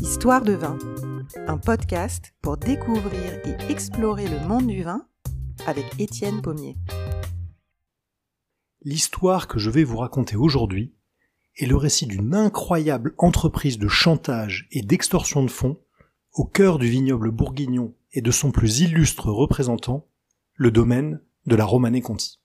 Histoire 0.00 0.42
de 0.42 0.52
vin, 0.52 0.76
un 1.46 1.56
podcast 1.56 2.34
pour 2.42 2.56
découvrir 2.56 3.40
et 3.46 3.56
explorer 3.70 4.28
le 4.28 4.46
monde 4.46 4.66
du 4.66 4.82
vin 4.82 5.06
avec 5.66 5.86
Étienne 5.98 6.42
Pommier. 6.42 6.76
L'histoire 8.82 9.48
que 9.48 9.58
je 9.58 9.70
vais 9.70 9.84
vous 9.84 9.98
raconter 9.98 10.36
aujourd'hui 10.36 10.94
est 11.56 11.66
le 11.66 11.76
récit 11.76 12.06
d'une 12.06 12.34
incroyable 12.34 13.14
entreprise 13.18 13.78
de 13.78 13.88
chantage 13.88 14.68
et 14.70 14.82
d'extorsion 14.82 15.42
de 15.44 15.50
fonds 15.50 15.78
au 16.32 16.44
cœur 16.44 16.78
du 16.78 16.88
vignoble 16.88 17.30
bourguignon 17.30 17.94
et 18.12 18.20
de 18.20 18.30
son 18.30 18.50
plus 18.50 18.80
illustre 18.80 19.30
représentant, 19.30 20.06
le 20.54 20.70
domaine 20.70 21.20
de 21.46 21.56
la 21.56 21.64
Romanée 21.64 22.02
Conti. 22.02 22.39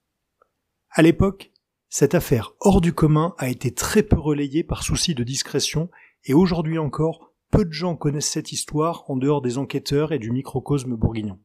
À 0.97 1.01
l'époque, 1.01 1.51
cette 1.89 2.15
affaire 2.15 2.53
hors 2.61 2.79
du 2.79 2.93
commun 2.93 3.35
a 3.37 3.49
été 3.49 3.73
très 3.73 4.01
peu 4.01 4.17
relayée 4.17 4.63
par 4.63 4.81
souci 4.81 5.13
de 5.13 5.25
discrétion 5.25 5.89
et 6.23 6.33
aujourd'hui 6.33 6.77
encore, 6.77 7.33
peu 7.51 7.65
de 7.65 7.73
gens 7.73 7.97
connaissent 7.97 8.31
cette 8.31 8.53
histoire 8.53 9.03
en 9.11 9.17
dehors 9.17 9.41
des 9.41 9.57
enquêteurs 9.57 10.13
et 10.13 10.19
du 10.19 10.31
microcosme 10.31 10.95
bourguignon. 10.95 11.37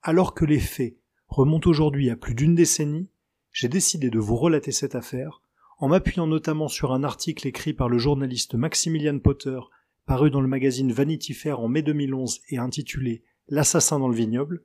Alors 0.00 0.32
que 0.32 0.44
les 0.44 0.60
faits 0.60 0.96
remontent 1.26 1.68
aujourd'hui 1.68 2.08
à 2.08 2.14
plus 2.14 2.36
d'une 2.36 2.54
décennie, 2.54 3.08
j'ai 3.50 3.68
décidé 3.68 4.10
de 4.10 4.20
vous 4.20 4.36
relater 4.36 4.70
cette 4.70 4.94
affaire 4.94 5.42
en 5.78 5.88
m'appuyant 5.88 6.28
notamment 6.28 6.68
sur 6.68 6.92
un 6.92 7.02
article 7.02 7.48
écrit 7.48 7.74
par 7.74 7.88
le 7.88 7.98
journaliste 7.98 8.54
Maximilian 8.54 9.18
Potter 9.18 9.58
paru 10.06 10.30
dans 10.30 10.40
le 10.40 10.46
magazine 10.46 10.92
Vanity 10.92 11.34
Fair 11.34 11.58
en 11.58 11.66
mai 11.66 11.82
2011 11.82 12.42
et 12.50 12.58
intitulé 12.58 13.24
L'assassin 13.48 13.98
dans 13.98 14.08
le 14.08 14.14
vignoble, 14.14 14.64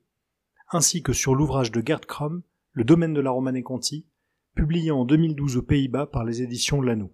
ainsi 0.70 1.02
que 1.02 1.14
sur 1.14 1.34
l'ouvrage 1.34 1.72
de 1.72 1.82
Gerd 1.84 2.06
Krum, 2.06 2.44
Le 2.74 2.84
domaine 2.84 3.16
de 3.16 3.20
la 3.20 3.32
Romanée 3.32 3.64
Conti, 3.64 4.06
publié 4.54 4.92
en 4.92 5.04
2012 5.04 5.58
aux 5.58 5.64
Pays-Bas 5.64 6.06
par 6.06 6.24
les 6.24 6.44
éditions 6.44 6.82
Lano. 6.82 7.12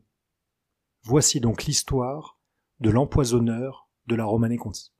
Voici 1.03 1.39
donc 1.39 1.63
l'histoire 1.63 2.41
de 2.81 2.89
l'empoisonneur 2.89 3.89
de 4.07 4.15
la 4.15 4.25
Romanée 4.25 4.57
Conti. 4.57 4.91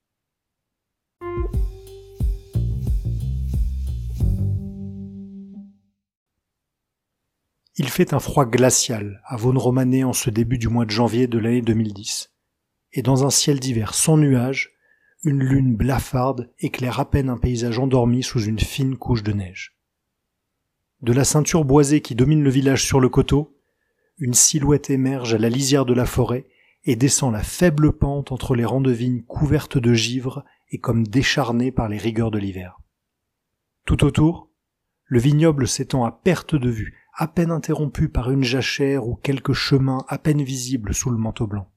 Il 7.75 7.89
fait 7.89 8.13
un 8.13 8.19
froid 8.19 8.45
glacial 8.45 9.21
à 9.25 9.35
Vaune 9.35 9.57
Romanée 9.57 10.05
en 10.05 10.13
ce 10.13 10.29
début 10.29 10.57
du 10.57 10.69
mois 10.69 10.85
de 10.85 10.91
janvier 10.91 11.27
de 11.27 11.37
l'année 11.37 11.61
2010. 11.61 12.31
Et 12.93 13.01
dans 13.01 13.25
un 13.25 13.29
ciel 13.29 13.59
d'hiver 13.59 13.93
sans 13.93 14.15
nuages, 14.15 14.71
une 15.25 15.43
lune 15.43 15.75
blafarde 15.75 16.53
éclaire 16.59 17.01
à 17.01 17.11
peine 17.11 17.29
un 17.29 17.37
paysage 17.37 17.77
endormi 17.77 18.23
sous 18.23 18.41
une 18.41 18.59
fine 18.59 18.95
couche 18.95 19.23
de 19.23 19.33
neige. 19.33 19.74
De 21.01 21.13
la 21.13 21.23
ceinture 21.23 21.65
boisée 21.65 22.01
qui 22.01 22.15
domine 22.15 22.43
le 22.43 22.49
village 22.49 22.85
sur 22.85 22.99
le 22.99 23.09
coteau, 23.09 23.57
une 24.17 24.33
silhouette 24.33 24.89
émerge 24.89 25.33
à 25.33 25.37
la 25.37 25.49
lisière 25.49 25.85
de 25.85 25.93
la 25.93 26.05
forêt 26.05 26.45
et 26.85 26.95
descend 26.95 27.33
la 27.33 27.43
faible 27.43 27.93
pente 27.93 28.31
entre 28.31 28.55
les 28.55 28.65
rangs 28.65 28.81
de 28.81 28.91
vignes 28.91 29.23
couvertes 29.23 29.77
de 29.77 29.93
givre 29.93 30.45
et 30.69 30.79
comme 30.79 31.05
décharnées 31.05 31.71
par 31.71 31.89
les 31.89 31.97
rigueurs 31.97 32.31
de 32.31 32.39
l'hiver. 32.39 32.79
Tout 33.85 34.03
autour, 34.03 34.49
le 35.05 35.19
vignoble 35.19 35.67
s'étend 35.67 36.05
à 36.05 36.11
perte 36.11 36.55
de 36.55 36.69
vue, 36.69 36.97
à 37.13 37.27
peine 37.27 37.51
interrompu 37.51 38.09
par 38.09 38.31
une 38.31 38.43
jachère 38.43 39.07
ou 39.07 39.15
quelques 39.15 39.53
chemins 39.53 40.05
à 40.07 40.17
peine 40.17 40.41
visibles 40.41 40.93
sous 40.93 41.09
le 41.09 41.17
manteau 41.17 41.47
blanc. 41.47 41.71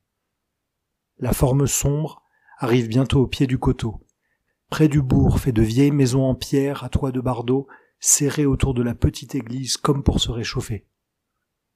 La 1.19 1.33
forme 1.33 1.67
sombre 1.67 2.23
arrive 2.59 2.89
bientôt 2.89 3.23
au 3.23 3.27
pied 3.27 3.47
du 3.47 3.59
coteau. 3.59 4.01
Près 4.71 4.89
du 4.89 5.03
bourg 5.03 5.41
fait 5.41 5.53
de 5.53 5.63
vieilles 5.63 5.91
maisons 5.91 6.25
en 6.25 6.35
pierre 6.35 6.85
à 6.85 6.89
toit 6.89 7.13
de 7.13 7.21
bardeaux, 7.21 7.67
serrées 8.01 8.47
autour 8.47 8.75
de 8.75 8.83
la 8.83 8.95
petite 8.95 9.35
église 9.35 9.77
comme 9.77 10.03
pour 10.03 10.21
se 10.21 10.31
réchauffer. 10.31 10.87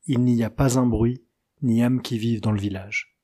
Il 0.07 0.21
n'y 0.21 0.43
a 0.43 0.51
pas 0.51 0.79
un 0.79 0.87
bruit, 0.87 1.25
ni 1.63 1.83
âme 1.83 2.03
qui 2.03 2.19
vive 2.19 2.41
dans 2.41 2.53
le 2.53 2.61
village. 2.61 3.17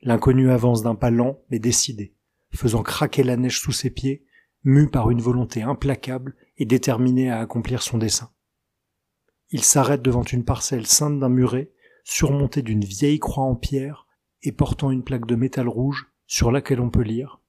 L'inconnu 0.00 0.50
avance 0.50 0.82
d'un 0.82 0.94
pas 0.94 1.10
lent 1.10 1.40
mais 1.50 1.58
décidé, 1.58 2.14
faisant 2.50 2.82
craquer 2.82 3.22
la 3.22 3.36
neige 3.36 3.60
sous 3.60 3.72
ses 3.72 3.90
pieds, 3.90 4.24
mu 4.64 4.88
par 4.88 5.10
une 5.10 5.20
volonté 5.20 5.62
implacable 5.62 6.36
et 6.56 6.64
déterminé 6.64 7.30
à 7.30 7.40
accomplir 7.40 7.82
son 7.82 7.98
dessein. 7.98 8.30
Il 9.50 9.62
s'arrête 9.62 10.02
devant 10.02 10.22
une 10.22 10.44
parcelle 10.44 10.86
ceinte 10.86 11.20
d'un 11.20 11.28
muret, 11.28 11.72
surmontée 12.04 12.62
d'une 12.62 12.84
vieille 12.84 13.18
croix 13.18 13.44
en 13.44 13.54
pierre, 13.54 14.06
et 14.42 14.52
portant 14.52 14.90
une 14.90 15.04
plaque 15.04 15.26
de 15.26 15.36
métal 15.36 15.68
rouge 15.68 16.10
sur 16.26 16.50
laquelle 16.50 16.80
on 16.80 16.90
peut 16.90 17.02
lire 17.02 17.40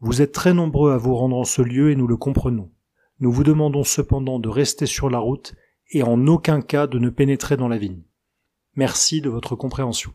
Vous 0.00 0.20
êtes 0.20 0.32
très 0.32 0.52
nombreux 0.52 0.92
à 0.92 0.98
vous 0.98 1.14
rendre 1.14 1.36
en 1.36 1.44
ce 1.44 1.62
lieu 1.62 1.90
et 1.90 1.96
nous 1.96 2.06
le 2.06 2.16
comprenons. 2.16 2.73
Nous 3.20 3.30
vous 3.30 3.44
demandons 3.44 3.84
cependant 3.84 4.38
de 4.38 4.48
rester 4.48 4.86
sur 4.86 5.08
la 5.08 5.18
route 5.18 5.54
et 5.90 6.02
en 6.02 6.26
aucun 6.26 6.60
cas 6.60 6.86
de 6.86 6.98
ne 6.98 7.10
pénétrer 7.10 7.56
dans 7.56 7.68
la 7.68 7.78
vigne. 7.78 8.02
Merci 8.74 9.20
de 9.20 9.30
votre 9.30 9.54
compréhension. 9.54 10.12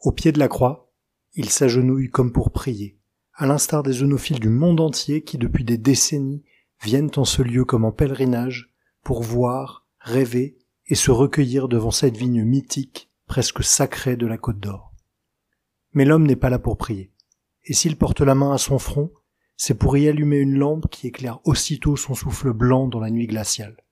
Au 0.00 0.12
pied 0.12 0.32
de 0.32 0.38
la 0.38 0.48
croix, 0.48 0.92
il 1.34 1.48
s'agenouille 1.48 2.10
comme 2.10 2.32
pour 2.32 2.50
prier, 2.50 2.98
à 3.34 3.46
l'instar 3.46 3.82
des 3.82 4.02
œnophiles 4.02 4.40
du 4.40 4.48
monde 4.48 4.80
entier 4.80 5.22
qui 5.22 5.38
depuis 5.38 5.64
des 5.64 5.78
décennies 5.78 6.44
viennent 6.82 7.10
en 7.16 7.24
ce 7.24 7.42
lieu 7.42 7.64
comme 7.64 7.84
en 7.84 7.92
pèlerinage 7.92 8.74
pour 9.02 9.22
voir, 9.22 9.86
rêver 10.00 10.58
et 10.86 10.94
se 10.94 11.10
recueillir 11.10 11.68
devant 11.68 11.90
cette 11.90 12.16
vigne 12.16 12.44
mythique 12.44 13.10
presque 13.26 13.64
sacré 13.64 14.16
de 14.16 14.26
la 14.26 14.38
côte 14.38 14.58
d'or. 14.58 14.92
Mais 15.92 16.04
l'homme 16.04 16.26
n'est 16.26 16.36
pas 16.36 16.50
là 16.50 16.58
pour 16.58 16.76
prier, 16.76 17.12
et 17.64 17.72
s'il 17.72 17.96
porte 17.96 18.20
la 18.20 18.34
main 18.34 18.52
à 18.52 18.58
son 18.58 18.78
front, 18.78 19.12
c'est 19.56 19.74
pour 19.74 19.96
y 19.96 20.08
allumer 20.08 20.38
une 20.38 20.56
lampe 20.56 20.88
qui 20.90 21.06
éclaire 21.06 21.40
aussitôt 21.44 21.96
son 21.96 22.14
souffle 22.14 22.52
blanc 22.52 22.88
dans 22.88 23.00
la 23.00 23.10
nuit 23.10 23.26
glaciale. 23.26 23.84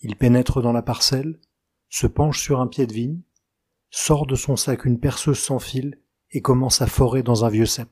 Il 0.00 0.16
pénètre 0.16 0.60
dans 0.60 0.72
la 0.72 0.82
parcelle, 0.82 1.40
se 1.88 2.06
penche 2.06 2.40
sur 2.40 2.60
un 2.60 2.66
pied 2.66 2.86
de 2.86 2.92
vigne, 2.92 3.22
sort 3.90 4.26
de 4.26 4.34
son 4.34 4.56
sac 4.56 4.84
une 4.84 5.00
perceuse 5.00 5.38
sans 5.38 5.58
fil 5.58 6.00
et 6.30 6.42
commence 6.42 6.82
à 6.82 6.86
forer 6.86 7.22
dans 7.22 7.44
un 7.44 7.48
vieux 7.48 7.66
cep. 7.66 7.88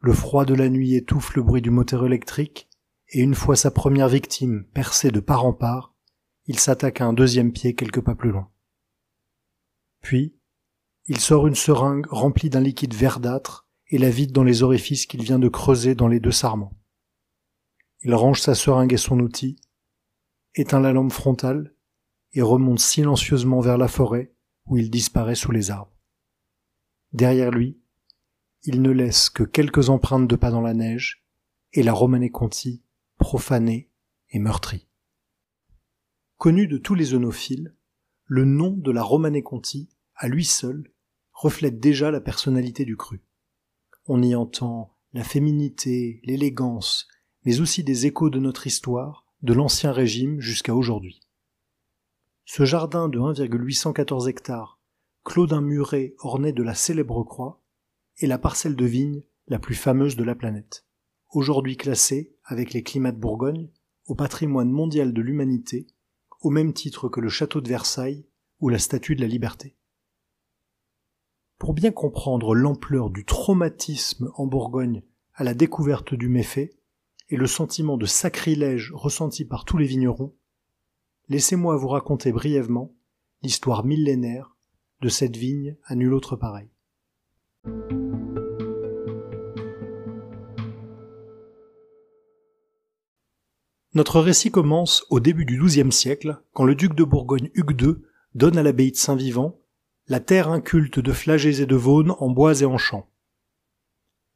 Le 0.00 0.12
froid 0.12 0.44
de 0.44 0.54
la 0.54 0.68
nuit 0.68 0.94
étouffe 0.94 1.34
le 1.34 1.42
bruit 1.42 1.62
du 1.62 1.70
moteur 1.70 2.06
électrique, 2.06 2.68
et 3.08 3.20
une 3.20 3.34
fois 3.34 3.56
sa 3.56 3.70
première 3.70 4.08
victime 4.08 4.64
percée 4.72 5.10
de 5.10 5.20
part 5.20 5.44
en 5.44 5.52
part, 5.52 5.94
il 6.46 6.58
s'attaque 6.58 7.00
à 7.00 7.06
un 7.06 7.12
deuxième 7.12 7.52
pied 7.52 7.74
quelques 7.74 8.00
pas 8.00 8.14
plus 8.14 8.30
loin. 8.30 8.50
Puis, 10.00 10.36
il 11.06 11.18
sort 11.18 11.46
une 11.46 11.54
seringue 11.54 12.06
remplie 12.08 12.50
d'un 12.50 12.60
liquide 12.60 12.94
verdâtre 12.94 13.66
et 13.90 13.98
la 13.98 14.10
vide 14.10 14.32
dans 14.32 14.44
les 14.44 14.62
orifices 14.62 15.06
qu'il 15.06 15.22
vient 15.22 15.38
de 15.38 15.48
creuser 15.48 15.94
dans 15.94 16.08
les 16.08 16.20
deux 16.20 16.30
sarments. 16.30 16.72
Il 18.02 18.14
range 18.14 18.40
sa 18.40 18.54
seringue 18.54 18.92
et 18.92 18.96
son 18.96 19.20
outil, 19.20 19.56
éteint 20.54 20.80
la 20.80 20.92
lampe 20.92 21.12
frontale 21.12 21.74
et 22.32 22.42
remonte 22.42 22.78
silencieusement 22.78 23.60
vers 23.60 23.76
la 23.76 23.88
forêt 23.88 24.32
où 24.66 24.78
il 24.78 24.90
disparaît 24.90 25.34
sous 25.34 25.52
les 25.52 25.70
arbres. 25.70 25.96
Derrière 27.12 27.50
lui, 27.50 27.80
il 28.62 28.82
ne 28.82 28.90
laisse 28.90 29.30
que 29.30 29.42
quelques 29.42 29.88
empreintes 29.88 30.28
de 30.28 30.36
pas 30.36 30.50
dans 30.50 30.60
la 30.60 30.74
neige 30.74 31.24
et 31.72 31.82
la 31.82 31.92
Romanée 31.92 32.30
Conti 32.30 32.84
profanée 33.18 33.90
et 34.30 34.38
meurtrie. 34.38 34.88
Connu 36.38 36.66
de 36.66 36.78
tous 36.78 36.94
les 36.94 37.12
œnophiles, 37.12 37.76
le 38.24 38.44
nom 38.44 38.70
de 38.70 38.90
la 38.90 39.02
Romanée 39.02 39.42
Conti, 39.42 39.90
à 40.14 40.28
lui 40.28 40.44
seul, 40.44 40.90
reflète 41.32 41.80
déjà 41.80 42.10
la 42.10 42.20
personnalité 42.20 42.84
du 42.84 42.96
cru. 42.96 43.22
On 44.06 44.22
y 44.22 44.34
entend 44.34 44.96
la 45.12 45.24
féminité, 45.24 46.20
l'élégance, 46.24 47.08
mais 47.44 47.60
aussi 47.60 47.84
des 47.84 48.06
échos 48.06 48.30
de 48.30 48.38
notre 48.38 48.66
histoire, 48.66 49.26
de 49.42 49.52
l'ancien 49.52 49.92
régime 49.92 50.40
jusqu'à 50.40 50.74
aujourd'hui. 50.74 51.20
Ce 52.44 52.64
jardin 52.64 53.08
de 53.08 53.18
1,814 53.18 54.28
hectares, 54.28 54.80
clos 55.24 55.46
d'un 55.46 55.60
muret 55.60 56.14
orné 56.18 56.52
de 56.52 56.62
la 56.62 56.74
célèbre 56.74 57.22
croix, 57.24 57.62
est 58.18 58.26
la 58.26 58.38
parcelle 58.38 58.76
de 58.76 58.84
vigne 58.84 59.22
la 59.46 59.58
plus 59.58 59.74
fameuse 59.74 60.16
de 60.16 60.24
la 60.24 60.34
planète, 60.34 60.86
aujourd'hui 61.30 61.76
classée, 61.76 62.34
avec 62.44 62.72
les 62.72 62.82
climats 62.82 63.12
de 63.12 63.18
Bourgogne, 63.18 63.70
au 64.06 64.14
patrimoine 64.14 64.70
mondial 64.70 65.12
de 65.12 65.22
l'humanité 65.22 65.86
au 66.40 66.50
même 66.50 66.72
titre 66.72 67.08
que 67.08 67.20
le 67.20 67.28
château 67.28 67.60
de 67.60 67.68
Versailles 67.68 68.26
ou 68.60 68.68
la 68.68 68.78
statue 68.78 69.14
de 69.14 69.20
la 69.20 69.26
liberté. 69.26 69.76
Pour 71.70 71.76
bien 71.76 71.92
comprendre 71.92 72.56
l'ampleur 72.56 73.10
du 73.10 73.24
traumatisme 73.24 74.32
en 74.34 74.44
Bourgogne 74.44 75.04
à 75.34 75.44
la 75.44 75.54
découverte 75.54 76.14
du 76.14 76.28
méfait 76.28 76.72
et 77.28 77.36
le 77.36 77.46
sentiment 77.46 77.96
de 77.96 78.06
sacrilège 78.06 78.90
ressenti 78.92 79.44
par 79.44 79.64
tous 79.64 79.78
les 79.78 79.86
vignerons, 79.86 80.34
laissez-moi 81.28 81.76
vous 81.76 81.86
raconter 81.86 82.32
brièvement 82.32 82.92
l'histoire 83.42 83.84
millénaire 83.84 84.56
de 85.00 85.08
cette 85.08 85.36
vigne 85.36 85.76
à 85.84 85.94
nul 85.94 86.12
autre 86.12 86.34
pareil. 86.34 86.70
Notre 93.94 94.18
récit 94.18 94.50
commence 94.50 95.06
au 95.08 95.20
début 95.20 95.44
du 95.44 95.56
XIIe 95.56 95.92
siècle, 95.92 96.42
quand 96.52 96.64
le 96.64 96.74
duc 96.74 96.96
de 96.96 97.04
Bourgogne 97.04 97.50
Hugues 97.54 97.80
II 97.80 97.94
donne 98.34 98.58
à 98.58 98.64
l'abbaye 98.64 98.90
de 98.90 98.96
Saint-Vivant 98.96 99.59
la 100.10 100.18
terre 100.18 100.48
inculte 100.48 100.98
de 100.98 101.12
Flagey 101.12 101.62
et 101.62 101.66
de 101.66 101.76
Vaune 101.76 102.16
en 102.18 102.30
bois 102.30 102.62
et 102.62 102.64
en 102.64 102.78
champs. 102.78 103.08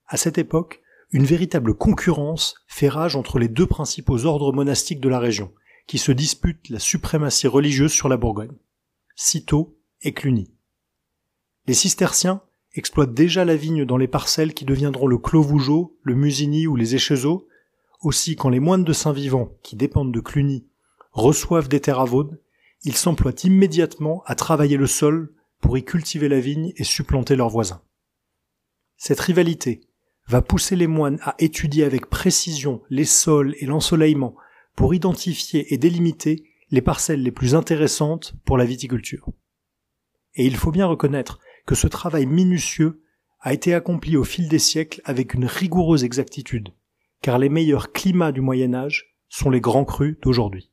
À 0.07 0.17
cette 0.17 0.39
époque, 0.39 0.81
une 1.11 1.25
véritable 1.25 1.75
concurrence 1.75 2.55
fait 2.69 2.89
rage 2.89 3.17
entre 3.17 3.41
les 3.41 3.49
deux 3.49 3.67
principaux 3.67 4.25
ordres 4.25 4.53
monastiques 4.53 5.01
de 5.01 5.09
la 5.09 5.19
région, 5.19 5.53
qui 5.89 5.99
se 5.99 6.13
disputent 6.13 6.69
la 6.69 6.79
suprématie 6.79 7.49
religieuse 7.49 7.91
sur 7.91 8.09
la 8.09 8.17
Bourgogne, 8.17 8.57
Cîteaux 9.17 9.77
et 10.03 10.13
Cluny. 10.13 10.49
Les 11.67 11.75
cisterciens 11.75 12.41
exploitent 12.75 13.13
déjà 13.13 13.45
la 13.45 13.57
vigne 13.57 13.85
dans 13.85 13.97
les 13.97 14.07
parcelles 14.07 14.55
qui 14.55 14.65
deviendront 14.65 15.09
le 15.09 15.19
Clos 15.19 15.43
Vougeot, 15.43 15.99
le 16.05 16.15
Musigny 16.15 16.69
ou 16.69 16.77
les 16.77 16.95
Échezeaux. 16.95 17.49
Aussi, 18.01 18.37
quand 18.37 18.49
les 18.49 18.61
moines 18.61 18.85
de 18.85 18.93
Saint-Vivant, 18.93 19.49
qui 19.65 19.75
dépendent 19.75 20.15
de 20.15 20.21
Cluny, 20.21 20.69
reçoivent 21.11 21.69
des 21.69 21.81
terres 21.81 21.99
à 21.99 22.05
Vaudne, 22.05 22.39
ils 22.85 22.95
s'emploient 22.95 23.43
immédiatement 23.43 24.23
à 24.27 24.37
travailler 24.37 24.77
le 24.77 24.87
sol 24.87 25.35
pour 25.65 25.79
y 25.79 25.83
cultiver 25.83 26.29
la 26.29 26.41
vigne 26.41 26.75
et 26.77 26.85
supplanter 26.85 27.37
leurs 27.37 27.49
voisins. 27.49 27.81
Cette 28.99 29.21
rivalité 29.21 29.81
va 30.27 30.43
pousser 30.43 30.77
les 30.77 30.87
moines 30.87 31.19
à 31.23 31.35
étudier 31.39 31.85
avec 31.85 32.11
précision 32.11 32.83
les 32.91 33.07
sols 33.07 33.55
et 33.61 33.65
l'ensoleillement 33.65 34.37
pour 34.77 34.93
identifier 34.93 35.73
et 35.73 35.79
délimiter 35.79 36.45
les 36.71 36.83
parcelles 36.83 37.23
les 37.23 37.33
plus 37.33 37.55
intéressantes 37.55 38.35
pour 38.45 38.59
la 38.59 38.67
viticulture. 38.67 39.31
Et 40.35 40.45
il 40.45 40.55
faut 40.55 40.71
bien 40.71 40.85
reconnaître 40.85 41.41
que 41.65 41.75
ce 41.75 41.87
travail 41.87 42.27
minutieux 42.27 43.03
a 43.41 43.55
été 43.55 43.73
accompli 43.73 44.19
au 44.19 44.25
fil 44.25 44.51
des 44.51 44.59
siècles 44.59 45.01
avec 45.07 45.33
une 45.33 45.47
rigoureuse 45.47 46.05
exactitude, 46.05 46.75
car 47.23 47.39
les 47.39 47.49
meilleurs 47.49 47.91
climats 47.91 48.33
du 48.33 48.43
Moyen 48.43 48.75
Âge 48.75 49.17
sont 49.31 49.49
les 49.49 49.63
grands 49.63 49.87
crus 49.87 50.19
d'aujourd'hui. 50.21 50.71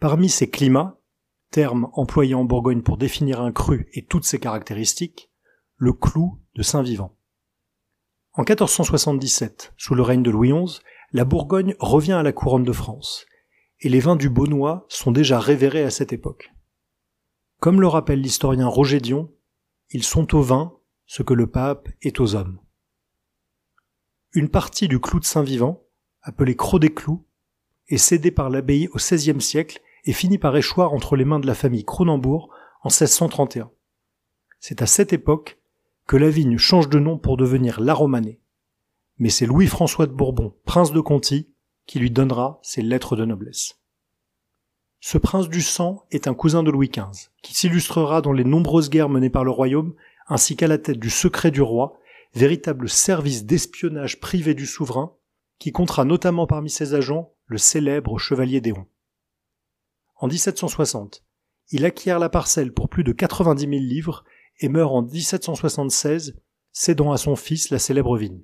Parmi 0.00 0.28
ces 0.28 0.50
climats, 0.50 0.99
terme 1.50 1.88
employé 1.92 2.34
en 2.34 2.44
Bourgogne 2.44 2.82
pour 2.82 2.96
définir 2.96 3.40
un 3.40 3.52
cru 3.52 3.88
et 3.92 4.04
toutes 4.04 4.24
ses 4.24 4.38
caractéristiques, 4.38 5.30
le 5.76 5.92
clou 5.92 6.40
de 6.54 6.62
Saint-Vivant. 6.62 7.16
En 8.32 8.42
1477, 8.42 9.74
sous 9.76 9.94
le 9.94 10.02
règne 10.02 10.22
de 10.22 10.30
Louis 10.30 10.52
XI, 10.52 10.80
la 11.12 11.24
Bourgogne 11.24 11.74
revient 11.80 12.12
à 12.12 12.22
la 12.22 12.32
couronne 12.32 12.64
de 12.64 12.72
France, 12.72 13.26
et 13.80 13.88
les 13.88 14.00
vins 14.00 14.16
du 14.16 14.30
Beaunois 14.30 14.86
sont 14.88 15.10
déjà 15.10 15.40
révérés 15.40 15.82
à 15.82 15.90
cette 15.90 16.12
époque. 16.12 16.52
Comme 17.58 17.80
le 17.80 17.88
rappelle 17.88 18.20
l'historien 18.20 18.68
Roger 18.68 19.00
Dion, 19.00 19.32
ils 19.90 20.04
sont 20.04 20.34
au 20.34 20.42
vin 20.42 20.76
ce 21.06 21.22
que 21.22 21.34
le 21.34 21.48
pape 21.48 21.88
est 22.02 22.20
aux 22.20 22.36
hommes. 22.36 22.60
Une 24.32 24.48
partie 24.48 24.86
du 24.86 25.00
clou 25.00 25.18
de 25.18 25.24
Saint-Vivant, 25.24 25.82
appelé 26.22 26.54
Croc 26.54 26.80
des 26.80 26.94
Clous, 26.94 27.26
est 27.88 27.98
cédée 27.98 28.30
par 28.30 28.48
l'abbaye 28.48 28.86
au 28.88 28.96
XVIe 28.98 29.40
siècle 29.40 29.82
et 30.04 30.12
finit 30.12 30.38
par 30.38 30.56
échoir 30.56 30.92
entre 30.92 31.16
les 31.16 31.24
mains 31.24 31.40
de 31.40 31.46
la 31.46 31.54
famille 31.54 31.84
Cronenbourg 31.84 32.50
en 32.82 32.88
1631. 32.88 33.70
C'est 34.58 34.82
à 34.82 34.86
cette 34.86 35.12
époque 35.12 35.58
que 36.06 36.16
la 36.16 36.30
vigne 36.30 36.58
change 36.58 36.88
de 36.88 36.98
nom 36.98 37.18
pour 37.18 37.36
devenir 37.36 37.80
la 37.80 37.94
Romanée. 37.94 38.40
Mais 39.18 39.28
c'est 39.28 39.46
Louis-François 39.46 40.06
de 40.06 40.12
Bourbon, 40.12 40.54
prince 40.64 40.92
de 40.92 41.00
Conti, 41.00 41.48
qui 41.86 41.98
lui 41.98 42.10
donnera 42.10 42.58
ses 42.62 42.82
lettres 42.82 43.16
de 43.16 43.24
noblesse. 43.24 43.80
Ce 45.00 45.18
prince 45.18 45.48
du 45.48 45.62
sang 45.62 46.04
est 46.10 46.28
un 46.28 46.34
cousin 46.34 46.62
de 46.62 46.70
Louis 46.70 46.90
XV, 46.90 47.30
qui 47.42 47.54
s'illustrera 47.54 48.20
dans 48.20 48.32
les 48.32 48.44
nombreuses 48.44 48.90
guerres 48.90 49.08
menées 49.08 49.30
par 49.30 49.44
le 49.44 49.50
royaume, 49.50 49.94
ainsi 50.28 50.56
qu'à 50.56 50.68
la 50.68 50.78
tête 50.78 50.98
du 50.98 51.10
secret 51.10 51.50
du 51.50 51.62
roi, 51.62 51.98
véritable 52.34 52.88
service 52.88 53.44
d'espionnage 53.44 54.20
privé 54.20 54.54
du 54.54 54.66
souverain, 54.66 55.14
qui 55.58 55.72
comptera 55.72 56.04
notamment 56.04 56.46
parmi 56.46 56.70
ses 56.70 56.94
agents 56.94 57.32
le 57.46 57.58
célèbre 57.58 58.18
chevalier 58.18 58.60
d'Héron. 58.60 58.86
En 60.20 60.28
1760, 60.28 61.24
il 61.70 61.86
acquiert 61.86 62.18
la 62.18 62.28
parcelle 62.28 62.74
pour 62.74 62.90
plus 62.90 63.04
de 63.04 63.12
90 63.12 63.62
000 63.62 63.72
livres 63.72 64.22
et 64.58 64.68
meurt 64.68 64.92
en 64.92 65.00
1776, 65.00 66.38
cédant 66.72 67.10
à 67.10 67.16
son 67.16 67.36
fils 67.36 67.70
la 67.70 67.78
célèbre 67.78 68.18
vigne. 68.18 68.42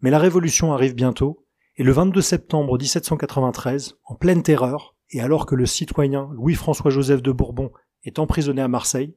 Mais 0.00 0.10
la 0.10 0.18
Révolution 0.18 0.74
arrive 0.74 0.94
bientôt, 0.94 1.46
et 1.76 1.82
le 1.82 1.92
22 1.92 2.20
septembre 2.20 2.78
1793, 2.78 3.96
en 4.04 4.16
pleine 4.16 4.42
terreur, 4.42 4.94
et 5.08 5.22
alors 5.22 5.46
que 5.46 5.54
le 5.54 5.64
citoyen 5.64 6.28
Louis-François-Joseph 6.34 7.22
de 7.22 7.32
Bourbon 7.32 7.72
est 8.02 8.18
emprisonné 8.18 8.60
à 8.60 8.68
Marseille, 8.68 9.16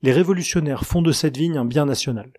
les 0.00 0.12
révolutionnaires 0.12 0.86
font 0.86 1.02
de 1.02 1.12
cette 1.12 1.36
vigne 1.36 1.58
un 1.58 1.66
bien 1.66 1.84
national. 1.84 2.32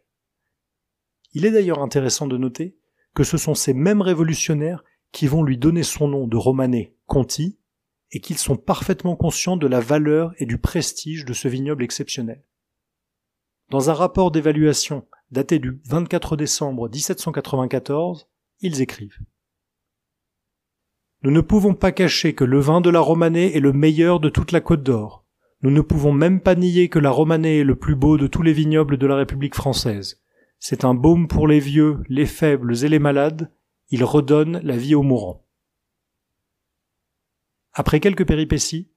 Il 1.33 1.45
est 1.45 1.51
d'ailleurs 1.51 1.83
intéressant 1.83 2.25
de 2.25 2.37
noter 2.37 2.75
que 3.13 3.23
ce 3.23 3.37
sont 3.37 3.53
ces 3.53 3.75
mêmes 3.75 4.01
révolutionnaires 4.01 4.83
qui 5.11 5.27
vont 5.27 5.43
lui 5.43 5.59
donner 5.59 5.83
son 5.83 6.07
nom 6.07 6.27
de 6.27 6.37
romané 6.37 6.95
Conti, 7.05 7.58
et 8.11 8.19
qu'ils 8.19 8.37
sont 8.37 8.57
parfaitement 8.57 9.15
conscients 9.15 9.57
de 9.57 9.67
la 9.67 9.79
valeur 9.79 10.33
et 10.37 10.45
du 10.45 10.57
prestige 10.57 11.25
de 11.25 11.33
ce 11.33 11.47
vignoble 11.47 11.83
exceptionnel. 11.83 12.43
Dans 13.69 13.89
un 13.89 13.93
rapport 13.93 14.31
d'évaluation 14.31 15.05
daté 15.31 15.59
du 15.59 15.79
24 15.85 16.35
décembre 16.35 16.89
1794, 16.89 18.27
ils 18.61 18.81
écrivent 18.81 19.19
Nous 21.21 21.31
ne 21.31 21.41
pouvons 21.41 21.75
pas 21.75 21.91
cacher 21.91 22.33
que 22.33 22.43
le 22.43 22.59
vin 22.59 22.81
de 22.81 22.89
la 22.89 22.99
Romanée 22.99 23.55
est 23.55 23.59
le 23.59 23.73
meilleur 23.73 24.19
de 24.19 24.29
toute 24.29 24.51
la 24.51 24.61
Côte 24.61 24.83
d'Or. 24.83 25.25
Nous 25.61 25.71
ne 25.71 25.81
pouvons 25.81 26.13
même 26.13 26.39
pas 26.41 26.55
nier 26.55 26.89
que 26.89 26.99
la 26.99 27.11
Romanée 27.11 27.59
est 27.59 27.63
le 27.63 27.75
plus 27.75 27.95
beau 27.95 28.17
de 28.17 28.27
tous 28.27 28.41
les 28.41 28.53
vignobles 28.53 28.97
de 28.97 29.07
la 29.07 29.17
République 29.17 29.55
française. 29.55 30.23
C'est 30.57 30.83
un 30.83 30.93
baume 30.93 31.27
pour 31.27 31.47
les 31.47 31.59
vieux, 31.59 31.99
les 32.09 32.25
faibles 32.25 32.83
et 32.83 32.89
les 32.89 32.99
malades. 32.99 33.51
Il 33.91 34.03
redonne 34.03 34.61
la 34.63 34.77
vie 34.77 34.95
aux 34.95 35.03
mourants. 35.03 35.45
Après 37.73 37.99
quelques 37.99 38.25
péripéties, 38.25 38.89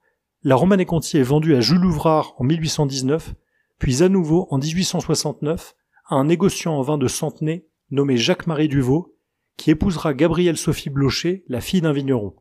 la 0.43 0.57
Romanée 0.57 0.87
Conti 0.87 1.19
est 1.19 1.23
vendue 1.23 1.55
à 1.55 1.61
Jules 1.61 1.85
Ouvrard 1.85 2.35
en 2.39 2.45
1819, 2.45 3.35
puis 3.79 4.03
à 4.03 4.09
nouveau 4.09 4.47
en 4.51 4.59
1869 4.59 5.75
à 6.07 6.17
un 6.17 6.25
négociant 6.25 6.75
en 6.75 6.83
vin 6.83 6.99
de 6.99 7.09
Centenay 7.09 7.67
nommé 7.91 8.17
Jacques-Marie 8.17 8.69
Duvaux, 8.69 9.17
qui 9.57 9.71
épousera 9.71 10.15
Gabrielle 10.15 10.57
Sophie 10.57 10.91
Blocher, 10.91 11.45
la 11.49 11.61
fille 11.61 11.83
d'un 11.83 11.93
vigneron, 11.93 12.35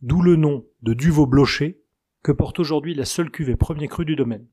d'où 0.00 0.22
le 0.22 0.36
nom 0.36 0.64
de 0.82 0.94
Duvaux-Blocher, 0.94 1.82
que 2.22 2.32
porte 2.32 2.60
aujourd'hui 2.60 2.94
la 2.94 3.04
seule 3.04 3.30
cuvée 3.30 3.56
premier 3.56 3.88
cru 3.88 4.04
du 4.04 4.16
domaine. 4.16 4.46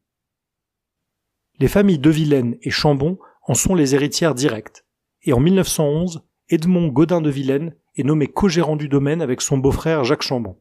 Les 1.59 1.67
familles 1.67 1.99
de 1.99 2.09
Vilaine 2.09 2.57
et 2.61 2.71
Chambon 2.71 3.19
en 3.43 3.53
sont 3.53 3.75
les 3.75 3.95
héritières 3.95 4.35
directes, 4.35 4.85
et 5.23 5.33
en 5.33 5.39
1911, 5.39 6.23
Edmond 6.49 6.87
Godin 6.87 7.21
de 7.21 7.29
Vilaine 7.29 7.75
est 7.95 8.03
nommé 8.03 8.27
co-gérant 8.27 8.75
du 8.75 8.89
domaine 8.89 9.21
avec 9.21 9.41
son 9.41 9.57
beau-frère 9.57 10.03
Jacques 10.03 10.23
Chambon. 10.23 10.60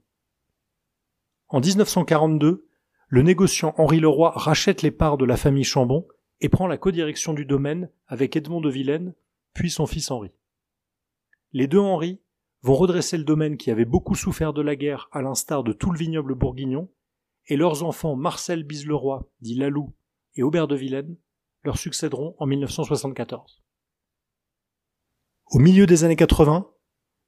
En 1.50 1.61
1942, 1.61 2.64
le 3.08 3.23
négociant 3.23 3.75
Henri 3.76 3.99
Leroy 3.99 4.31
rachète 4.31 4.82
les 4.82 4.93
parts 4.93 5.19
de 5.19 5.25
la 5.25 5.37
famille 5.37 5.64
Chambon 5.64 6.06
et 6.41 6.49
prend 6.49 6.69
la 6.69 6.79
codirection 6.79 7.35
du 7.35 7.44
domaine 7.44 7.91
avec 8.06 8.37
Edmond 8.37 8.61
de 8.61 8.70
Vilaine, 8.70 9.14
puis 9.52 9.69
son 9.69 9.87
fils 9.87 10.12
Henri. 10.12 10.31
Les 11.52 11.67
deux 11.67 11.81
Henri 11.81 12.20
vont 12.62 12.76
redresser 12.76 13.19
le 13.19 13.25
domaine 13.25 13.56
qui 13.56 13.73
avait 13.73 13.85
beaucoup 13.85 14.14
souffert 14.14 14.52
de 14.52 14.62
la 14.62 14.76
guerre 14.76 15.09
à 15.11 15.23
l'instar 15.23 15.64
de 15.64 15.73
tout 15.73 15.90
le 15.90 15.99
vignoble 15.99 16.37
bourguignon, 16.37 16.88
et 17.49 17.57
leurs 17.57 17.83
enfants 17.83 18.14
Marcel 18.14 18.62
Bisleroy, 18.62 19.28
dit 19.40 19.57
Lalou, 19.57 19.92
et 20.37 20.45
Aubert 20.45 20.69
de 20.69 20.76
Vilaine 20.76 21.16
leur 21.64 21.78
succéderont 21.78 22.37
en 22.38 22.47
1974. 22.47 23.61
Au 25.50 25.59
milieu 25.59 25.87
des 25.87 26.04
années 26.04 26.14
80, 26.14 26.71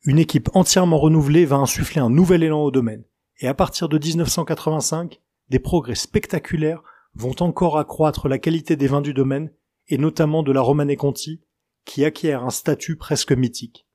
une 0.05 0.21
équipe 0.21 0.49
entièrement 0.55 1.01
renouvelée 1.01 1.45
va 1.45 1.57
insuffler 1.57 2.01
un 2.01 2.11
nouvel 2.11 2.45
élan 2.45 2.63
au 2.63 2.71
domaine, 2.71 3.03
et 3.43 3.49
à 3.49 3.55
partir 3.55 3.89
de 3.89 3.99
1985, 3.99 5.21
des 5.51 5.59
progrès 5.59 5.97
spectaculaires 5.97 6.83
vont 7.15 7.35
encore 7.41 7.77
accroître 7.77 8.29
la 8.29 8.39
qualité 8.39 8.77
des 8.77 8.87
vins 8.87 9.01
du 9.01 9.13
domaine, 9.13 9.53
et 9.89 9.99
notamment 9.99 10.45
de 10.45 10.53
la 10.53 10.61
Romanée 10.61 10.97
Conti, 10.97 11.43
qui 11.85 12.05
acquiert 12.05 12.45
un 12.45 12.51
statut 12.51 12.97
presque 12.97 13.33
mythique. 13.33 13.89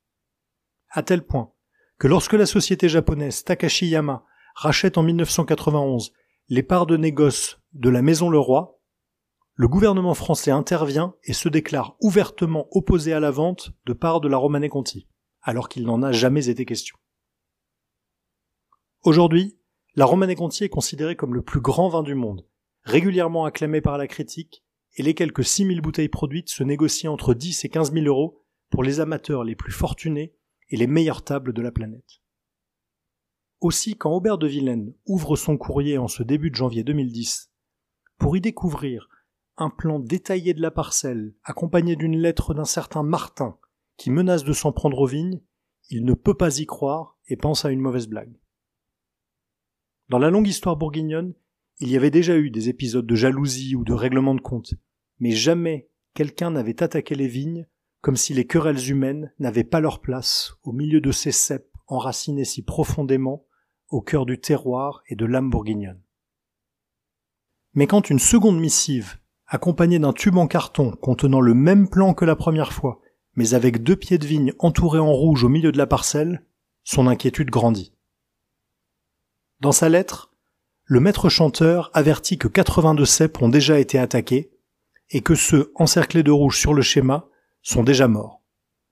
À 0.90 1.02
tel 1.02 1.24
point 1.24 1.52
que 1.98 2.06
lorsque 2.06 2.34
la 2.34 2.44
société 2.44 2.90
japonaise 2.90 3.42
Takashiyama 3.42 4.22
rachète 4.54 4.98
en 4.98 5.02
1991 5.02 6.12
les 6.50 6.62
parts 6.62 6.86
de 6.86 6.98
négoce 6.98 7.58
de 7.72 7.88
la 7.88 8.02
Maison 8.02 8.28
Leroy, 8.28 8.78
le 9.54 9.66
gouvernement 9.66 10.14
français 10.14 10.50
intervient 10.50 11.14
et 11.24 11.32
se 11.32 11.48
déclare 11.48 11.96
ouvertement 12.02 12.68
opposé 12.70 13.14
à 13.14 13.20
la 13.20 13.30
vente 13.30 13.72
de 13.86 13.94
parts 13.94 14.20
de 14.20 14.28
la 14.28 14.36
Romanée 14.36 14.68
Conti, 14.68 15.08
alors 15.40 15.70
qu'il 15.70 15.86
n'en 15.86 16.02
a 16.02 16.12
jamais 16.12 16.50
été 16.50 16.66
question. 16.66 16.98
Aujourd'hui, 19.04 19.56
la 19.94 20.06
Romanée 20.06 20.34
Conti 20.34 20.64
est 20.64 20.68
considérée 20.68 21.14
comme 21.14 21.34
le 21.34 21.42
plus 21.42 21.60
grand 21.60 21.88
vin 21.88 22.02
du 22.02 22.16
monde, 22.16 22.44
régulièrement 22.82 23.44
acclamé 23.44 23.80
par 23.80 23.96
la 23.96 24.08
critique, 24.08 24.64
et 24.96 25.04
les 25.04 25.14
quelques 25.14 25.44
6000 25.44 25.80
bouteilles 25.80 26.08
produites 26.08 26.48
se 26.48 26.64
négocient 26.64 27.12
entre 27.12 27.32
10 27.32 27.64
et 27.64 27.68
15 27.68 27.92
000 27.92 28.06
euros 28.06 28.42
pour 28.70 28.82
les 28.82 28.98
amateurs 28.98 29.44
les 29.44 29.54
plus 29.54 29.70
fortunés 29.70 30.34
et 30.70 30.76
les 30.76 30.88
meilleures 30.88 31.22
tables 31.22 31.52
de 31.52 31.62
la 31.62 31.70
planète. 31.70 32.20
Aussi, 33.60 33.96
quand 33.96 34.10
Aubert 34.10 34.36
de 34.36 34.48
Vilaine 34.48 34.92
ouvre 35.06 35.36
son 35.36 35.56
courrier 35.56 35.96
en 35.96 36.08
ce 36.08 36.24
début 36.24 36.50
de 36.50 36.56
janvier 36.56 36.82
2010, 36.82 37.52
pour 38.18 38.36
y 38.36 38.40
découvrir 38.40 39.08
un 39.56 39.70
plan 39.70 40.00
détaillé 40.00 40.54
de 40.54 40.62
la 40.62 40.72
parcelle, 40.72 41.34
accompagné 41.44 41.94
d'une 41.94 42.18
lettre 42.18 42.52
d'un 42.52 42.64
certain 42.64 43.04
Martin, 43.04 43.58
qui 43.96 44.10
menace 44.10 44.42
de 44.42 44.52
s'en 44.52 44.72
prendre 44.72 44.98
aux 44.98 45.06
vignes, 45.06 45.40
il 45.88 46.04
ne 46.04 46.14
peut 46.14 46.36
pas 46.36 46.58
y 46.58 46.66
croire 46.66 47.16
et 47.28 47.36
pense 47.36 47.64
à 47.64 47.70
une 47.70 47.80
mauvaise 47.80 48.08
blague. 48.08 48.40
Dans 50.08 50.18
la 50.18 50.30
longue 50.30 50.48
histoire 50.48 50.76
bourguignonne, 50.76 51.34
il 51.80 51.90
y 51.90 51.96
avait 51.96 52.10
déjà 52.10 52.36
eu 52.36 52.50
des 52.50 52.68
épisodes 52.70 53.06
de 53.06 53.14
jalousie 53.14 53.76
ou 53.76 53.84
de 53.84 53.92
règlement 53.92 54.34
de 54.34 54.40
compte, 54.40 54.74
mais 55.20 55.32
jamais 55.32 55.90
quelqu'un 56.14 56.50
n'avait 56.50 56.82
attaqué 56.82 57.14
les 57.14 57.28
vignes 57.28 57.66
comme 58.00 58.16
si 58.16 58.32
les 58.32 58.46
querelles 58.46 58.90
humaines 58.90 59.32
n'avaient 59.38 59.64
pas 59.64 59.80
leur 59.80 60.00
place 60.00 60.54
au 60.62 60.72
milieu 60.72 61.00
de 61.00 61.12
ces 61.12 61.32
ceps 61.32 61.68
enracinés 61.88 62.44
si 62.44 62.62
profondément 62.62 63.44
au 63.90 64.00
cœur 64.00 64.24
du 64.24 64.40
terroir 64.40 65.02
et 65.08 65.16
de 65.16 65.26
l'âme 65.26 65.50
bourguignonne. 65.50 66.00
Mais 67.74 67.86
quand 67.86 68.08
une 68.08 68.18
seconde 68.18 68.58
missive, 68.58 69.18
accompagnée 69.46 69.98
d'un 69.98 70.12
tube 70.12 70.36
en 70.36 70.46
carton 70.46 70.92
contenant 70.92 71.40
le 71.40 71.54
même 71.54 71.88
plan 71.88 72.14
que 72.14 72.24
la 72.24 72.36
première 72.36 72.72
fois, 72.72 73.00
mais 73.34 73.54
avec 73.54 73.82
deux 73.82 73.96
pieds 73.96 74.18
de 74.18 74.26
vigne 74.26 74.52
entourés 74.58 74.98
en 74.98 75.12
rouge 75.12 75.44
au 75.44 75.48
milieu 75.48 75.70
de 75.70 75.78
la 75.78 75.86
parcelle, 75.86 76.44
son 76.82 77.06
inquiétude 77.06 77.50
grandit. 77.50 77.94
Dans 79.60 79.72
sa 79.72 79.88
lettre, 79.88 80.32
le 80.84 81.00
maître 81.00 81.28
chanteur 81.28 81.90
avertit 81.92 82.38
que 82.38 82.46
82 82.46 83.04
ceps 83.04 83.42
ont 83.42 83.48
déjà 83.48 83.80
été 83.80 83.98
attaqués 83.98 84.52
et 85.10 85.20
que 85.20 85.34
ceux 85.34 85.72
encerclés 85.74 86.22
de 86.22 86.30
rouge 86.30 86.60
sur 86.60 86.74
le 86.74 86.82
schéma 86.82 87.28
sont 87.62 87.82
déjà 87.82 88.06
morts, 88.06 88.40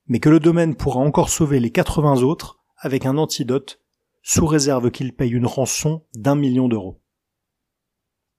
mais 0.07 0.19
que 0.19 0.29
le 0.29 0.41
domaine 0.41 0.75
pourra 0.75 0.99
encore 0.99 1.29
sauver 1.29 1.61
les 1.61 1.71
80 1.71 2.23
autres 2.23 2.59
avec 2.79 3.07
un 3.07 3.17
antidote 3.17 3.81
sous 4.23 4.45
réserve 4.45 4.91
qu'il 4.91 5.15
paye 5.15 5.31
une 5.31 5.47
rançon 5.47 6.05
d'un 6.17 6.35
million 6.35 6.67
d'euros. 6.67 7.01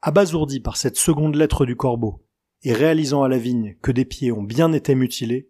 Abasourdi 0.01 0.59
par 0.59 0.75
cette 0.75 0.97
seconde 0.97 1.35
lettre 1.35 1.65
du 1.65 1.77
corbeau 1.77 2.25
et 2.61 2.73
réalisant 2.73 3.23
à 3.23 3.29
la 3.29 3.37
vigne 3.37 3.77
que 3.81 3.93
des 3.93 4.03
pieds 4.03 4.33
ont 4.33 4.43
bien 4.43 4.73
été 4.73 4.95
mutilés, 4.95 5.49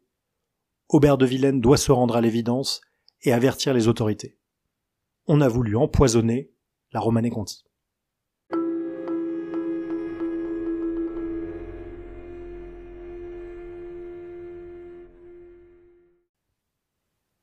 Aubert 0.89 1.17
de 1.17 1.25
Vilaine 1.25 1.59
doit 1.59 1.77
se 1.77 1.91
rendre 1.91 2.15
à 2.15 2.21
l'évidence 2.21 2.81
et 3.23 3.33
avertir 3.33 3.73
les 3.73 3.87
autorités. 3.87 4.37
On 5.25 5.41
a 5.41 5.47
voulu 5.47 5.75
empoisonner 5.75 6.51
la 6.91 6.99
Romanée 6.99 7.29
Conti. 7.29 7.63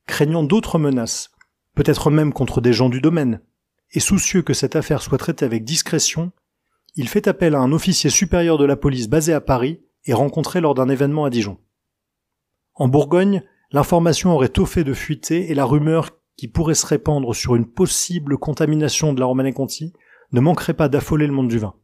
Craignant 0.06 0.44
d'autres 0.44 0.78
menaces, 0.78 1.30
peut-être 1.74 2.10
même 2.10 2.32
contre 2.32 2.60
des 2.60 2.72
gens 2.72 2.88
du 2.88 3.00
domaine, 3.00 3.40
et 3.90 4.00
soucieux 4.00 4.42
que 4.42 4.54
cette 4.54 4.76
affaire 4.76 5.02
soit 5.02 5.18
traitée 5.18 5.44
avec 5.44 5.64
discrétion, 5.64 6.32
il 6.96 7.08
fait 7.08 7.26
appel 7.26 7.54
à 7.54 7.60
un 7.60 7.72
officier 7.72 8.10
supérieur 8.10 8.58
de 8.58 8.64
la 8.64 8.76
police 8.76 9.08
basé 9.08 9.32
à 9.32 9.40
Paris 9.40 9.80
et 10.04 10.14
rencontré 10.14 10.60
lors 10.60 10.74
d'un 10.74 10.88
événement 10.88 11.24
à 11.24 11.30
Dijon. 11.30 11.58
En 12.74 12.88
Bourgogne, 12.88 13.42
l'information 13.72 14.32
aurait 14.32 14.48
tôt 14.48 14.66
fait 14.66 14.84
de 14.84 14.94
fuiter 14.94 15.50
et 15.50 15.54
la 15.54 15.64
rumeur 15.64 16.10
qui 16.37 16.49
pourrait 16.49 16.75
se 16.75 16.87
répandre 16.87 17.35
sur 17.35 17.55
une 17.55 17.71
possible 17.71 18.38
contamination 18.38 19.12
de 19.12 19.21
la 19.21 19.26
Romanée 19.26 19.53
Conti 19.53 19.93
ne 20.33 20.41
manquerait 20.41 20.75
pas 20.75 20.88
d'affoler 20.88 21.26
le 21.26 21.33
monde 21.33 21.49
du 21.49 21.59
vin. 21.59 21.75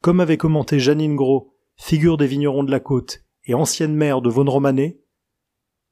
Comme 0.00 0.20
avait 0.20 0.36
commenté 0.36 0.78
Janine 0.78 1.16
Gros, 1.16 1.54
figure 1.76 2.16
des 2.16 2.26
vignerons 2.26 2.64
de 2.64 2.70
la 2.70 2.80
côte 2.80 3.24
et 3.44 3.54
ancienne 3.54 3.94
maire 3.94 4.20
de 4.20 4.28
Vaune 4.28 4.48
Romanée, 4.48 5.00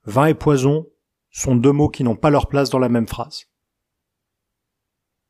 vin 0.04 0.26
et 0.26 0.34
poison 0.34 0.88
sont 1.30 1.56
deux 1.56 1.72
mots 1.72 1.88
qui 1.88 2.04
n'ont 2.04 2.16
pas 2.16 2.30
leur 2.30 2.48
place 2.48 2.70
dans 2.70 2.78
la 2.78 2.88
même 2.88 3.08
phrase. 3.08 3.46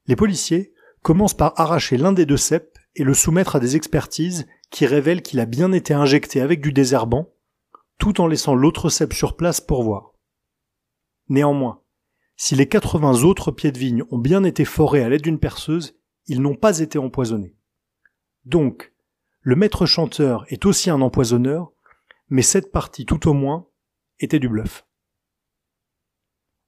Les 0.07 0.17
policiers 0.17 0.73
commencent 1.03 1.35
par 1.35 1.59
arracher 1.61 1.97
l'un 1.97 2.13
des 2.13 2.27
deux 2.27 2.37
ceps 2.37 2.73
et 2.95 3.05
le 3.05 3.15
soumettre 3.15 3.57
à 3.57 3.61
des 3.61 3.77
expertises 3.77 4.47
qui 4.71 4.87
révèlent 4.87 5.23
qu'il 5.23 5.41
a 5.41 5.47
bien 5.47 5.73
été 5.73 5.95
injecté 5.95 6.41
avec 6.41 6.61
du 6.61 6.73
désherbant, 6.73 7.35
tout 7.99 8.21
en 8.21 8.27
laissant 8.27 8.55
l'autre 8.55 8.89
cep 8.89 9.13
sur 9.13 9.37
place 9.37 9.61
pour 9.61 9.83
voir. 9.83 10.13
Néanmoins, 11.29 11.83
si 12.37 12.55
les 12.55 12.69
80 12.69 13.25
autres 13.25 13.50
pieds 13.50 13.73
de 13.73 13.78
vigne 13.78 14.05
ont 14.11 14.19
bien 14.19 14.45
été 14.45 14.64
forés 14.64 15.02
à 15.02 15.09
l'aide 15.09 15.23
d'une 15.23 15.38
perceuse, 15.38 15.99
ils 16.26 16.43
n'ont 16.43 16.55
pas 16.55 16.81
été 16.81 16.99
empoisonnés. 16.99 17.57
Donc, 18.45 18.93
le 19.40 19.57
maître 19.57 19.87
chanteur 19.87 20.45
est 20.49 20.66
aussi 20.66 20.90
un 20.90 21.00
empoisonneur, 21.00 21.73
mais 22.28 22.43
cette 22.43 22.73
partie 22.73 23.07
tout 23.07 23.28
au 23.28 23.33
moins 23.33 23.69
était 24.19 24.38
du 24.38 24.49
bluff. 24.49 24.87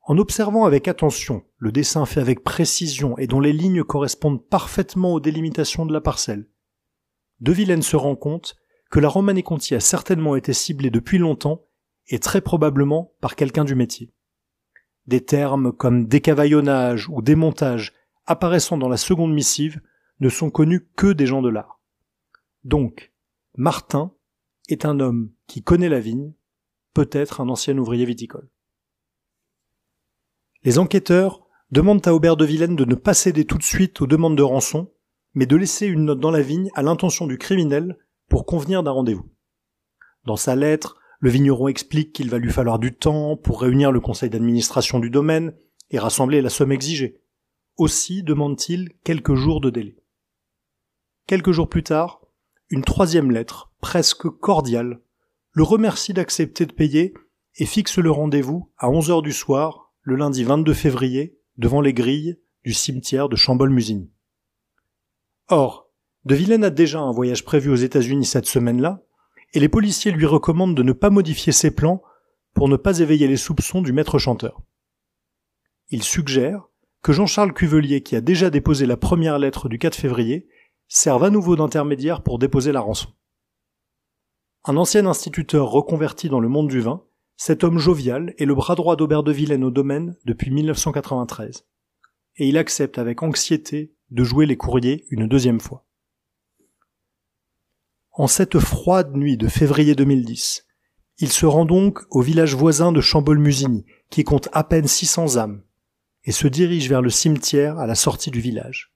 En 0.02 0.16
observant 0.16 0.64
avec 0.64 0.88
attention 0.88 1.44
le 1.58 1.70
dessin 1.70 2.06
fait 2.06 2.20
avec 2.20 2.42
précision 2.42 3.18
et 3.18 3.26
dont 3.26 3.40
les 3.40 3.52
lignes 3.52 3.84
correspondent 3.84 4.42
parfaitement 4.42 5.12
aux 5.12 5.20
délimitations 5.20 5.84
de 5.84 5.92
la 5.92 6.00
parcelle, 6.00 6.48
De 7.40 7.52
Vilaine 7.52 7.82
se 7.82 7.96
rend 7.96 8.16
compte 8.16 8.56
que 8.90 9.00
la 9.00 9.08
Romanée 9.08 9.42
Conti 9.42 9.74
a 9.74 9.80
certainement 9.80 10.34
été 10.34 10.54
ciblée 10.54 10.90
depuis 10.90 11.18
longtemps 11.18 11.66
et 12.06 12.18
très 12.20 12.40
probablement 12.40 13.12
par 13.20 13.36
quelqu'un 13.36 13.64
du 13.64 13.74
métier. 13.74 14.14
Des 15.08 15.24
termes 15.24 15.72
comme 15.72 16.06
décavaillonnage 16.06 17.08
ou 17.08 17.22
démontage 17.22 17.94
apparaissant 18.26 18.76
dans 18.76 18.90
la 18.90 18.98
seconde 18.98 19.32
missive 19.32 19.80
ne 20.20 20.28
sont 20.28 20.50
connus 20.50 20.86
que 20.96 21.14
des 21.14 21.24
gens 21.24 21.40
de 21.40 21.48
l'art. 21.48 21.80
Donc, 22.64 23.10
Martin 23.56 24.12
est 24.68 24.84
un 24.84 25.00
homme 25.00 25.30
qui 25.46 25.62
connaît 25.62 25.88
la 25.88 25.98
vigne, 25.98 26.34
peut-être 26.92 27.40
un 27.40 27.48
ancien 27.48 27.78
ouvrier 27.78 28.04
viticole. 28.04 28.50
Les 30.62 30.78
enquêteurs 30.78 31.46
demandent 31.70 32.06
à 32.06 32.12
Aubert 32.14 32.36
de 32.36 32.44
Vilaine 32.44 32.76
de 32.76 32.84
ne 32.84 32.94
pas 32.94 33.14
céder 33.14 33.46
tout 33.46 33.56
de 33.56 33.62
suite 33.62 34.02
aux 34.02 34.06
demandes 34.06 34.36
de 34.36 34.42
rançon, 34.42 34.92
mais 35.32 35.46
de 35.46 35.56
laisser 35.56 35.86
une 35.86 36.04
note 36.04 36.20
dans 36.20 36.30
la 36.30 36.42
vigne 36.42 36.68
à 36.74 36.82
l'intention 36.82 37.26
du 37.26 37.38
criminel 37.38 37.96
pour 38.28 38.44
convenir 38.44 38.82
d'un 38.82 38.90
rendez-vous. 38.90 39.30
Dans 40.24 40.36
sa 40.36 40.54
lettre, 40.54 40.97
le 41.20 41.30
vigneron 41.30 41.68
explique 41.68 42.12
qu'il 42.12 42.30
va 42.30 42.38
lui 42.38 42.52
falloir 42.52 42.78
du 42.78 42.94
temps 42.94 43.36
pour 43.36 43.60
réunir 43.60 43.90
le 43.92 44.00
conseil 44.00 44.30
d'administration 44.30 45.00
du 45.00 45.10
domaine 45.10 45.54
et 45.90 45.98
rassembler 45.98 46.40
la 46.40 46.50
somme 46.50 46.72
exigée. 46.72 47.20
Aussi 47.76 48.22
demande-t-il 48.22 48.90
quelques 49.04 49.34
jours 49.34 49.60
de 49.60 49.70
délai. 49.70 49.96
Quelques 51.26 51.52
jours 51.52 51.68
plus 51.68 51.82
tard, 51.82 52.20
une 52.70 52.84
troisième 52.84 53.30
lettre, 53.30 53.72
presque 53.80 54.28
cordiale, 54.28 55.00
le 55.52 55.62
remercie 55.62 56.12
d'accepter 56.12 56.66
de 56.66 56.72
payer 56.72 57.14
et 57.56 57.66
fixe 57.66 57.98
le 57.98 58.10
rendez-vous 58.10 58.70
à 58.78 58.88
11 58.88 59.10
heures 59.10 59.22
du 59.22 59.32
soir, 59.32 59.92
le 60.02 60.14
lundi 60.14 60.44
22 60.44 60.72
février, 60.74 61.38
devant 61.56 61.80
les 61.80 61.92
grilles 61.92 62.38
du 62.64 62.72
cimetière 62.72 63.28
de 63.28 63.36
Chambol-Musigny. 63.36 64.10
Or, 65.48 65.90
De 66.24 66.34
Vilaine 66.34 66.64
a 66.64 66.70
déjà 66.70 67.00
un 67.00 67.10
voyage 67.10 67.44
prévu 67.44 67.70
aux 67.70 67.76
États-Unis 67.76 68.26
cette 68.26 68.46
semaine-là, 68.46 69.02
et 69.54 69.60
les 69.60 69.68
policiers 69.68 70.10
lui 70.10 70.26
recommandent 70.26 70.76
de 70.76 70.82
ne 70.82 70.92
pas 70.92 71.10
modifier 71.10 71.52
ses 71.52 71.70
plans 71.70 72.02
pour 72.54 72.68
ne 72.68 72.76
pas 72.76 72.98
éveiller 72.98 73.28
les 73.28 73.36
soupçons 73.36 73.82
du 73.82 73.92
maître 73.92 74.18
chanteur. 74.18 74.60
Il 75.90 76.02
suggère 76.02 76.68
que 77.02 77.12
Jean-Charles 77.12 77.54
Cuvelier, 77.54 78.02
qui 78.02 78.16
a 78.16 78.20
déjà 78.20 78.50
déposé 78.50 78.86
la 78.86 78.96
première 78.96 79.38
lettre 79.38 79.68
du 79.68 79.78
4 79.78 79.94
février, 79.94 80.48
serve 80.88 81.24
à 81.24 81.30
nouveau 81.30 81.56
d'intermédiaire 81.56 82.22
pour 82.22 82.38
déposer 82.38 82.72
la 82.72 82.80
rançon. 82.80 83.10
Un 84.64 84.76
ancien 84.76 85.06
instituteur 85.06 85.70
reconverti 85.70 86.28
dans 86.28 86.40
le 86.40 86.48
monde 86.48 86.68
du 86.68 86.80
vin, 86.80 87.04
cet 87.36 87.62
homme 87.62 87.78
jovial 87.78 88.34
est 88.38 88.44
le 88.44 88.54
bras 88.54 88.74
droit 88.74 88.96
d'Aubert 88.96 89.22
de 89.22 89.32
Vilaine 89.32 89.64
au 89.64 89.70
domaine 89.70 90.16
depuis 90.24 90.50
1993. 90.50 91.64
Et 92.36 92.48
il 92.48 92.58
accepte 92.58 92.98
avec 92.98 93.22
anxiété 93.22 93.94
de 94.10 94.24
jouer 94.24 94.44
les 94.44 94.56
courriers 94.56 95.06
une 95.10 95.28
deuxième 95.28 95.60
fois. 95.60 95.87
En 98.18 98.26
cette 98.26 98.58
froide 98.58 99.16
nuit 99.16 99.36
de 99.36 99.46
février 99.46 99.94
2010, 99.94 100.66
il 101.18 101.30
se 101.30 101.46
rend 101.46 101.64
donc 101.64 102.00
au 102.10 102.20
village 102.20 102.56
voisin 102.56 102.90
de 102.90 103.00
Chambol-Musigny, 103.00 103.86
qui 104.10 104.24
compte 104.24 104.48
à 104.50 104.64
peine 104.64 104.88
600 104.88 105.36
âmes, 105.36 105.62
et 106.24 106.32
se 106.32 106.48
dirige 106.48 106.88
vers 106.88 107.00
le 107.00 107.10
cimetière 107.10 107.78
à 107.78 107.86
la 107.86 107.94
sortie 107.94 108.32
du 108.32 108.40
village. 108.40 108.92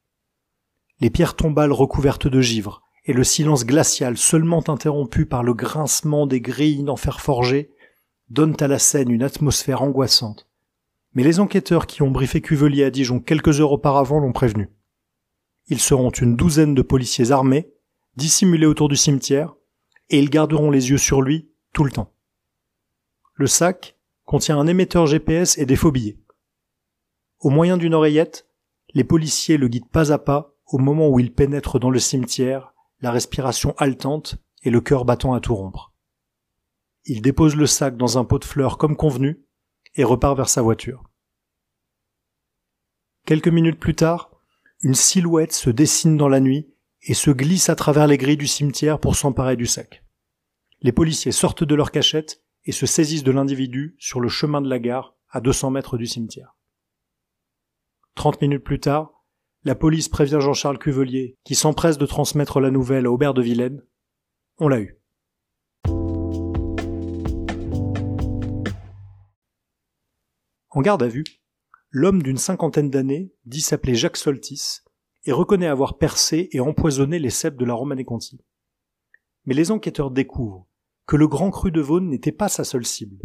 Les 0.98 1.08
pierres 1.08 1.36
tombales 1.36 1.70
recouvertes 1.70 2.26
de 2.26 2.40
givre 2.40 2.82
et 3.04 3.12
le 3.12 3.22
silence 3.22 3.64
glacial 3.64 4.18
seulement 4.18 4.68
interrompu 4.68 5.24
par 5.24 5.44
le 5.44 5.54
grincement 5.54 6.26
des 6.26 6.40
grilles 6.40 6.88
en 6.88 6.96
fer 6.96 7.20
forgé 7.20 7.70
donnent 8.28 8.56
à 8.58 8.66
la 8.66 8.80
scène 8.80 9.12
une 9.12 9.22
atmosphère 9.22 9.82
angoissante. 9.82 10.48
Mais 11.14 11.22
les 11.22 11.38
enquêteurs 11.38 11.86
qui 11.86 12.02
ont 12.02 12.10
briefé 12.10 12.40
Cuvelier 12.40 12.82
à 12.82 12.90
Dijon 12.90 13.20
quelques 13.20 13.60
heures 13.60 13.70
auparavant 13.70 14.18
l'ont 14.18 14.32
prévenu. 14.32 14.70
Ils 15.68 15.78
seront 15.78 16.10
une 16.10 16.34
douzaine 16.34 16.74
de 16.74 16.82
policiers 16.82 17.30
armés 17.30 17.72
dissimulés 18.16 18.66
autour 18.66 18.88
du 18.88 18.96
cimetière, 18.96 19.54
et 20.10 20.18
ils 20.18 20.30
garderont 20.30 20.70
les 20.70 20.90
yeux 20.90 20.98
sur 20.98 21.22
lui 21.22 21.50
tout 21.72 21.84
le 21.84 21.90
temps. 21.90 22.12
Le 23.34 23.46
sac 23.46 23.96
contient 24.24 24.58
un 24.58 24.66
émetteur 24.66 25.06
GPS 25.06 25.58
et 25.58 25.66
des 25.66 25.76
faux 25.76 25.90
billets. 25.90 26.18
Au 27.40 27.50
moyen 27.50 27.76
d'une 27.76 27.94
oreillette, 27.94 28.48
les 28.94 29.04
policiers 29.04 29.56
le 29.56 29.68
guident 29.68 29.90
pas 29.90 30.12
à 30.12 30.18
pas 30.18 30.54
au 30.66 30.78
moment 30.78 31.08
où 31.08 31.18
il 31.18 31.32
pénètre 31.32 31.78
dans 31.78 31.90
le 31.90 31.98
cimetière, 31.98 32.72
la 33.00 33.10
respiration 33.10 33.74
haletante 33.78 34.36
et 34.62 34.70
le 34.70 34.80
cœur 34.80 35.04
battant 35.04 35.34
à 35.34 35.40
tout 35.40 35.54
rompre. 35.54 35.92
Il 37.04 37.20
dépose 37.20 37.56
le 37.56 37.66
sac 37.66 37.96
dans 37.96 38.16
un 38.18 38.24
pot 38.24 38.38
de 38.38 38.44
fleurs 38.44 38.78
comme 38.78 38.96
convenu 38.96 39.44
et 39.96 40.04
repart 40.04 40.36
vers 40.36 40.48
sa 40.48 40.62
voiture. 40.62 41.02
Quelques 43.26 43.48
minutes 43.48 43.80
plus 43.80 43.94
tard, 43.94 44.30
une 44.82 44.94
silhouette 44.94 45.52
se 45.52 45.70
dessine 45.70 46.16
dans 46.16 46.28
la 46.28 46.40
nuit 46.40 46.71
et 47.02 47.14
se 47.14 47.30
glisse 47.30 47.68
à 47.68 47.74
travers 47.74 48.06
les 48.06 48.16
grilles 48.16 48.36
du 48.36 48.46
cimetière 48.46 49.00
pour 49.00 49.16
s'emparer 49.16 49.56
du 49.56 49.66
sac. 49.66 50.04
Les 50.80 50.92
policiers 50.92 51.32
sortent 51.32 51.64
de 51.64 51.74
leur 51.74 51.90
cachette 51.90 52.42
et 52.64 52.72
se 52.72 52.86
saisissent 52.86 53.24
de 53.24 53.32
l'individu 53.32 53.96
sur 53.98 54.20
le 54.20 54.28
chemin 54.28 54.60
de 54.60 54.68
la 54.68 54.78
gare 54.78 55.16
à 55.28 55.40
200 55.40 55.70
mètres 55.70 55.98
du 55.98 56.06
cimetière. 56.06 56.56
Trente 58.14 58.40
minutes 58.40 58.64
plus 58.64 58.78
tard, 58.78 59.24
la 59.64 59.74
police 59.74 60.08
prévient 60.08 60.38
Jean-Charles 60.40 60.78
Cuvelier, 60.78 61.38
qui 61.44 61.54
s'empresse 61.54 61.98
de 61.98 62.06
transmettre 62.06 62.60
la 62.60 62.70
nouvelle 62.70 63.06
à 63.06 63.10
Aubert 63.10 63.34
de 63.34 63.42
Vilaine. 63.42 63.82
On 64.58 64.68
l'a 64.68 64.80
eu. 64.80 64.98
En 70.70 70.80
garde 70.80 71.02
à 71.02 71.08
vue, 71.08 71.24
l'homme 71.90 72.22
d'une 72.22 72.38
cinquantaine 72.38 72.90
d'années 72.90 73.32
dit 73.44 73.60
s'appeler 73.60 73.94
Jacques 73.94 74.16
Soltis 74.16 74.80
et 75.24 75.32
reconnaît 75.32 75.66
avoir 75.66 75.98
percé 75.98 76.48
et 76.52 76.60
empoisonné 76.60 77.18
les 77.18 77.30
cèpes 77.30 77.56
de 77.56 77.64
la 77.64 77.74
Romanée 77.74 78.04
Conti. 78.04 78.40
Mais 79.44 79.54
les 79.54 79.70
enquêteurs 79.70 80.10
découvrent 80.10 80.66
que 81.06 81.16
le 81.16 81.28
grand 81.28 81.50
cru 81.50 81.70
de 81.70 81.80
Vaune 81.80 82.08
n'était 82.08 82.32
pas 82.32 82.48
sa 82.48 82.64
seule 82.64 82.86
cible. 82.86 83.22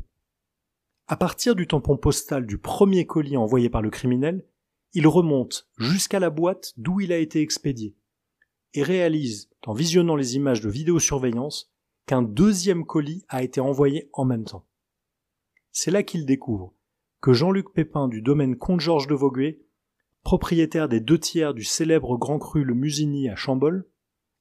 À 1.08 1.16
partir 1.16 1.56
du 1.56 1.68
tampon 1.68 1.98
postal 1.98 2.46
du 2.46 2.58
premier 2.58 3.06
colis 3.06 3.38
envoyé 3.38 3.70
par 3.70 3.82
le 3.82 3.90
criminel, 3.90 4.46
il 4.94 5.08
remonte 5.08 5.70
jusqu'à 5.78 6.20
la 6.20 6.30
boîte 6.30 6.74
d'où 6.78 7.00
il 7.02 7.12
a 7.14 7.18
été 7.18 7.42
expédié 7.42 7.96
et 8.74 8.84
réalise, 8.84 9.50
en 9.66 9.74
visionnant 9.74 10.16
les 10.16 10.36
images 10.36 10.62
de 10.62 10.70
vidéosurveillance, 10.70 11.74
qu'un 12.06 12.22
deuxième 12.22 12.86
colis 12.86 13.26
a 13.28 13.44
été 13.44 13.60
envoyé 13.60 14.10
en 14.14 14.26
même 14.26 14.44
temps. 14.44 14.68
C'est 15.72 15.92
là 15.92 16.04
qu'il 16.04 16.26
découvre 16.26 16.74
que 17.22 17.34
Jean-Luc 17.34 17.74
Pépin 17.74 18.08
du 18.08 18.22
domaine 18.22 18.56
Comte-Georges 18.56 19.08
de 19.08 19.16
Vauguet, 19.16 19.62
propriétaire 20.28 20.90
des 20.90 21.00
deux 21.00 21.18
tiers 21.18 21.54
du 21.54 21.64
célèbre 21.64 22.18
Grand 22.18 22.38
Cru 22.38 22.66
le 22.66 22.74
Musigny 22.74 23.30
à 23.30 23.38
Chambol, 23.38 23.88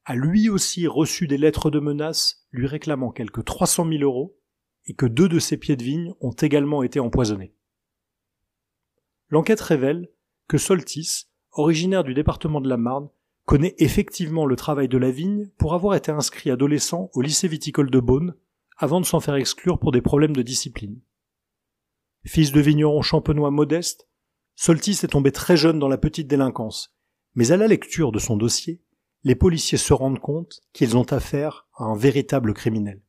a 0.05 0.17
lui 0.17 0.49
aussi 0.49 0.89
reçu 0.89 1.29
des 1.29 1.39
lettres 1.39 1.71
de 1.71 1.79
menaces 1.79 2.45
lui 2.51 2.67
réclamant 2.67 3.13
quelques 3.13 3.45
300 3.45 3.89
000 3.89 4.03
euros 4.03 4.37
et 4.87 4.95
que 4.95 5.07
deux 5.07 5.29
de 5.29 5.39
ses 5.39 5.57
pieds 5.57 5.77
de 5.77 5.85
vigne 5.85 6.13
ont 6.21 6.33
également 6.33 6.83
été 6.83 6.99
empoisonnés. 6.99 7.55
L'enquête 9.29 9.61
révèle 9.61 10.09
que 10.49 10.59
Soltis, 10.59 11.29
originaire 11.53 12.03
du 12.03 12.15
département 12.15 12.61
de 12.61 12.69
la 12.69 12.79
Marne, 12.79 13.09
connaît 13.45 13.77
effectivement 13.79 14.45
le 14.45 14.57
travail 14.57 14.89
de 14.89 14.99
la 14.99 15.13
vigne 15.13 15.51
pour 15.57 15.73
avoir 15.73 15.95
été 15.95 16.11
inscrit 16.11 16.51
adolescent 16.51 17.11
au 17.15 17.23
lycée 17.23 17.47
viticole 17.47 17.93
de 17.93 18.01
Beaune 18.01 18.35
avant 18.77 19.01
de 19.01 19.07
s'en 19.07 19.21
faire 19.21 19.37
exclure 19.37 19.79
pour 19.79 19.93
des 19.93 20.03
problèmes 20.03 20.35
de 20.35 20.43
discipline. 20.43 21.01
Fils 22.25 22.51
de 22.51 22.61
vigneron 22.61 23.03
champenois 23.03 23.53
modeste, 23.53 24.09
Soltis 24.57 25.01
est 25.03 25.09
tombé 25.09 25.33
très 25.33 25.57
jeune 25.57 25.79
dans 25.79 25.89
la 25.89 25.99
petite 25.99 26.27
délinquance, 26.27 26.97
mais 27.35 27.53
à 27.53 27.59
la 27.59 27.69
lecture 27.69 28.11
de 28.11 28.19
son 28.19 28.37
dossier, 28.37 28.83
les 29.23 29.35
policiers 29.35 29.79
se 29.79 29.93
rendent 29.93 30.19
compte 30.19 30.61
qu'ils 30.73 30.97
ont 30.97 31.05
affaire 31.05 31.69
à 31.75 31.85
un 31.85 31.97
véritable 31.97 32.55
criminel. 32.55 33.03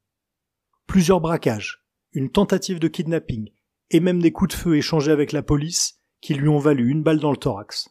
Plusieurs 0.86 1.22
braquages, 1.22 1.86
une 2.12 2.30
tentative 2.30 2.80
de 2.80 2.88
kidnapping, 2.90 3.50
et 3.92 4.02
même 4.02 4.22
des 4.22 4.34
coups 4.34 4.54
de 4.54 4.60
feu 4.60 4.76
échangés 4.76 5.12
avec 5.12 5.32
la 5.32 5.42
police 5.42 6.02
qui 6.20 6.34
lui 6.34 6.50
ont 6.50 6.60
valu 6.60 6.90
une 6.90 7.04
balle 7.04 7.20
dans 7.20 7.32
le 7.32 7.38
thorax. 7.38 7.90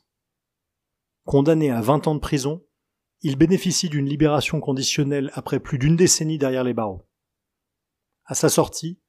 Condamné 1.25 1.71
à 1.71 1.81
20 1.81 2.09
ans 2.09 2.15
de 2.15 2.21
prison, 2.21 2.65
il 3.23 3.37
bénéficie 3.37 3.89
d'une 3.89 4.09
libération 4.09 4.61
conditionnelle 4.61 5.31
après 5.33 5.61
plus 5.61 5.79
d'une 5.79 5.97
décennie 5.97 6.39
derrière 6.39 6.65
les 6.65 6.75
barreaux. 6.75 7.09
À 8.27 8.35
sa 8.35 8.51
sortie, 8.51 9.01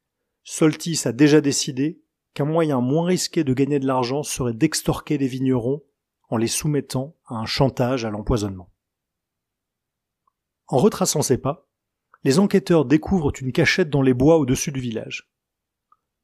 Soltis 0.43 1.01
a 1.05 1.11
déjà 1.11 1.41
décidé 1.41 2.01
qu'un 2.33 2.45
moyen 2.45 2.81
moins 2.81 3.05
risqué 3.05 3.43
de 3.43 3.53
gagner 3.53 3.79
de 3.79 3.87
l'argent 3.87 4.23
serait 4.23 4.53
d'extorquer 4.53 5.17
des 5.17 5.27
vignerons 5.27 5.83
en 6.29 6.37
les 6.37 6.47
soumettant 6.47 7.15
à 7.25 7.35
un 7.35 7.45
chantage 7.45 8.05
à 8.05 8.09
l'empoisonnement. 8.09 8.69
En 10.67 10.77
retraçant 10.77 11.21
ses 11.21 11.37
pas, 11.37 11.67
les 12.23 12.39
enquêteurs 12.39 12.85
découvrent 12.85 13.31
une 13.39 13.51
cachette 13.51 13.89
dans 13.89 14.01
les 14.01 14.13
bois 14.13 14.37
au-dessus 14.37 14.71
du 14.71 14.81
village. 14.81 15.31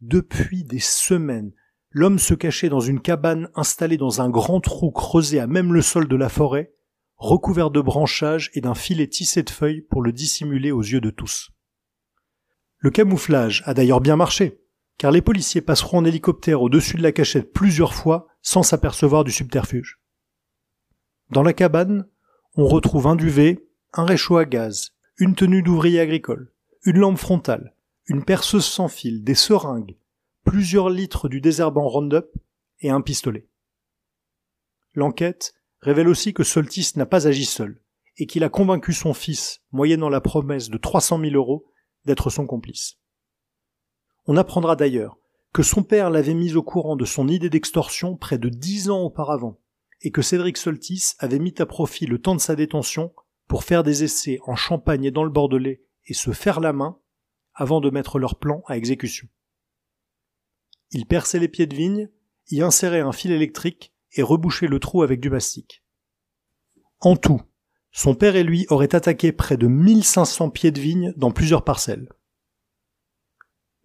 Depuis 0.02 0.66
des 0.66 0.80
semaines, 0.80 1.54
l'homme 1.90 2.20
se 2.20 2.34
cachait 2.34 2.70
dans 2.70 2.82
une 2.82 3.00
cabane 3.00 3.50
installée 3.56 3.98
dans 3.98 4.22
un 4.22 4.30
grand 4.30 4.60
trou 4.60 4.92
creusé 4.92 5.40
à 5.40 5.48
même 5.48 5.72
le 5.72 5.82
sol 5.82 6.08
de 6.08 6.16
la 6.16 6.28
forêt, 6.28 6.74
recouvert 7.16 7.72
de 7.72 7.80
branchages 7.80 8.52
et 8.54 8.62
d'un 8.62 8.76
filet 8.76 9.08
tissé 9.08 9.44
de 9.44 9.50
feuilles 9.50 9.82
pour 9.82 10.02
le 10.02 10.12
dissimuler 10.12 10.72
aux 10.72 10.82
yeux 10.82 11.00
de 11.00 11.10
tous. 11.10 11.52
Le 12.80 12.90
camouflage 12.90 13.64
a 13.66 13.74
d'ailleurs 13.74 14.02
bien 14.02 14.18
marché, 14.18 14.63
car 14.98 15.12
les 15.12 15.22
policiers 15.22 15.62
passeront 15.62 16.00
en 16.00 16.06
hélicoptère 16.06 16.62
au-dessus 16.62 16.98
de 16.98 17.04
la 17.04 17.12
cachette 17.12 17.52
plusieurs 17.52 17.94
fois 17.94 18.28
sans 18.42 18.64
s'apercevoir 18.64 19.24
du 19.24 19.32
subterfuge. 19.32 20.00
Dans 21.30 21.44
la 21.44 21.54
cabane, 21.54 22.08
on 22.56 22.68
retrouve 22.68 23.08
un 23.08 23.16
duvet, 23.16 23.68
un 23.94 24.06
réchaud 24.06 24.38
à 24.38 24.46
gaz, 24.46 24.94
une 25.18 25.36
tenue 25.36 25.64
d'ouvrier 25.64 26.00
agricole, 26.00 26.52
une 26.84 27.00
lampe 27.00 27.18
frontale, 27.18 27.76
une 28.08 28.24
perceuse 28.24 28.66
sans 28.66 28.88
fil, 28.88 29.24
des 29.24 29.36
seringues, 29.36 29.98
plusieurs 30.44 30.90
litres 30.90 31.30
du 31.30 31.42
désherbant 31.42 31.88
Roundup 31.88 32.28
et 32.82 32.90
un 32.90 33.02
pistolet. 33.02 33.48
L'enquête 34.94 35.54
révèle 35.80 36.08
aussi 36.08 36.34
que 36.34 36.44
Soltis 36.44 36.94
n'a 36.96 37.06
pas 37.06 37.28
agi 37.28 37.46
seul 37.46 37.82
et 38.18 38.28
qu'il 38.28 38.44
a 38.44 38.50
convaincu 38.50 38.94
son 38.94 39.14
fils, 39.14 39.62
moyennant 39.72 40.10
la 40.10 40.22
promesse 40.22 40.70
de 40.70 40.78
300 40.78 41.20
000 41.20 41.34
euros, 41.34 41.66
d'être 42.06 42.30
son 42.30 42.46
complice. 42.46 43.00
On 44.26 44.38
apprendra 44.38 44.76
d'ailleurs 44.76 45.18
que 45.54 45.64
son 45.64 45.84
père 45.84 46.10
l'avait 46.10 46.34
mis 46.34 46.56
au 46.56 46.64
courant 46.64 46.96
de 46.96 47.06
son 47.06 47.28
idée 47.28 47.50
d'extorsion 47.50 48.16
près 48.16 48.38
de 48.38 48.50
dix 48.50 48.90
ans 48.90 49.02
auparavant, 49.02 49.60
et 50.02 50.12
que 50.12 50.22
Cédric 50.22 50.58
Soltis 50.58 51.14
avait 51.20 51.40
mis 51.40 51.54
à 51.60 51.66
profit 51.66 52.06
le 52.06 52.20
temps 52.20 52.36
de 52.36 52.42
sa 52.42 52.56
détention 52.56 53.14
pour 53.48 53.64
faire 53.64 53.84
des 53.84 54.04
essais 54.04 54.40
en 54.46 54.56
Champagne 54.56 55.06
et 55.06 55.12
dans 55.12 55.24
le 55.24 55.30
Bordelais 55.30 55.84
et 56.08 56.14
se 56.14 56.32
faire 56.32 56.60
la 56.60 56.74
main 56.74 56.98
avant 57.54 57.82
de 57.82 57.90
mettre 57.90 58.18
leur 58.18 58.40
plan 58.40 58.64
à 58.68 58.78
exécution. 58.78 59.28
Il 60.92 61.06
perçait 61.06 61.40
les 61.40 61.48
pieds 61.48 61.68
de 61.68 61.76
vigne, 61.76 62.10
y 62.50 62.62
insérait 62.62 63.00
un 63.00 63.12
fil 63.12 63.32
électrique 63.32 63.94
et 64.14 64.24
rebouchait 64.24 64.68
le 64.68 64.80
trou 64.80 65.04
avec 65.04 65.20
du 65.20 65.30
mastic. 65.30 65.84
En 67.00 67.16
tout, 67.16 67.42
son 67.92 68.16
père 68.16 68.36
et 68.36 68.44
lui 68.44 68.66
auraient 68.70 68.96
attaqué 68.96 69.32
près 69.32 69.58
de 69.58 69.68
1500 69.68 70.50
pieds 70.50 70.72
de 70.72 70.80
vigne 70.80 71.14
dans 71.16 71.32
plusieurs 71.32 71.64
parcelles. 71.64 72.10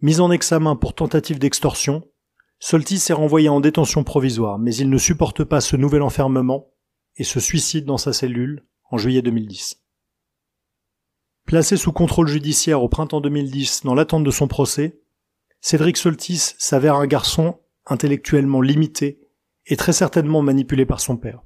Mis 0.01 0.21
en 0.21 0.31
examen 0.31 0.77
pour 0.77 0.93
tentative 0.93 1.39
d'extorsion, 1.39 2.07
Soltis 2.59 3.03
est 3.09 3.13
renvoyé 3.13 3.49
en 3.49 3.59
détention 3.59 4.05
provisoire, 4.05 4.57
mais 4.57 4.73
il 4.73 4.89
ne 4.89 4.97
supporte 4.97 5.43
pas 5.43 5.59
ce 5.59 5.75
nouvel 5.75 6.01
enfermement 6.01 6.71
et 7.17 7.25
se 7.25 7.41
suicide 7.41 7.85
dans 7.85 7.97
sa 7.97 8.13
cellule 8.13 8.65
en 8.91 8.97
juillet 8.97 9.21
2010. 9.21 9.83
Placé 11.45 11.75
sous 11.75 11.91
contrôle 11.91 12.29
judiciaire 12.29 12.81
au 12.81 12.87
printemps 12.87 13.19
2010 13.19 13.81
dans 13.83 13.93
l'attente 13.93 14.23
de 14.23 14.31
son 14.31 14.47
procès, 14.47 15.01
Cédric 15.59 15.97
Soltis 15.97 16.55
s'avère 16.57 16.95
un 16.95 17.07
garçon 17.07 17.59
intellectuellement 17.85 18.61
limité 18.61 19.19
et 19.65 19.75
très 19.75 19.93
certainement 19.93 20.41
manipulé 20.41 20.85
par 20.85 21.01
son 21.01 21.17
père, 21.17 21.41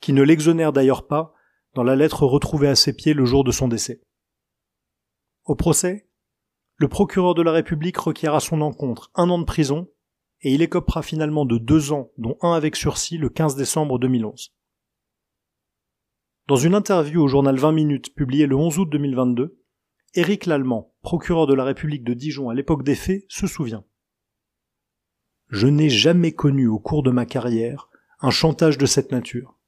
qui 0.00 0.12
ne 0.12 0.22
l'exonère 0.22 0.74
d'ailleurs 0.74 1.06
pas 1.06 1.32
dans 1.72 1.84
la 1.84 1.96
lettre 1.96 2.26
retrouvée 2.26 2.68
à 2.68 2.74
ses 2.74 2.92
pieds 2.92 3.14
le 3.14 3.24
jour 3.24 3.44
de 3.44 3.52
son 3.52 3.68
décès. 3.68 4.02
Au 5.44 5.54
procès, 5.54 6.06
le 6.76 6.88
procureur 6.88 7.34
de 7.34 7.42
la 7.42 7.52
République 7.52 7.98
requiert 7.98 8.34
à 8.34 8.40
son 8.40 8.60
encontre 8.60 9.10
un 9.14 9.30
an 9.30 9.38
de 9.38 9.44
prison 9.44 9.88
et 10.40 10.52
il 10.52 10.60
écopera 10.60 11.02
finalement 11.02 11.46
de 11.46 11.56
deux 11.56 11.92
ans, 11.92 12.10
dont 12.18 12.36
un 12.42 12.52
avec 12.52 12.76
sursis 12.76 13.16
le 13.16 13.28
15 13.28 13.56
décembre 13.56 13.98
2011. 13.98 14.52
Dans 16.46 16.56
une 16.56 16.74
interview 16.74 17.22
au 17.22 17.28
journal 17.28 17.56
20 17.56 17.72
minutes 17.72 18.14
publiée 18.14 18.46
le 18.46 18.56
11 18.56 18.80
août 18.80 18.88
2022, 18.90 19.58
Éric 20.14 20.46
Lallemand, 20.46 20.94
procureur 21.02 21.46
de 21.46 21.54
la 21.54 21.64
République 21.64 22.04
de 22.04 22.12
Dijon 22.12 22.50
à 22.50 22.54
l'époque 22.54 22.82
des 22.82 22.94
faits, 22.94 23.24
se 23.28 23.46
souvient. 23.46 23.84
Je 25.48 25.66
n'ai 25.68 25.88
jamais 25.88 26.32
connu 26.32 26.66
au 26.66 26.78
cours 26.78 27.02
de 27.02 27.10
ma 27.10 27.24
carrière 27.24 27.88
un 28.20 28.30
chantage 28.30 28.78
de 28.78 28.86
cette 28.86 29.12
nature. 29.12 29.58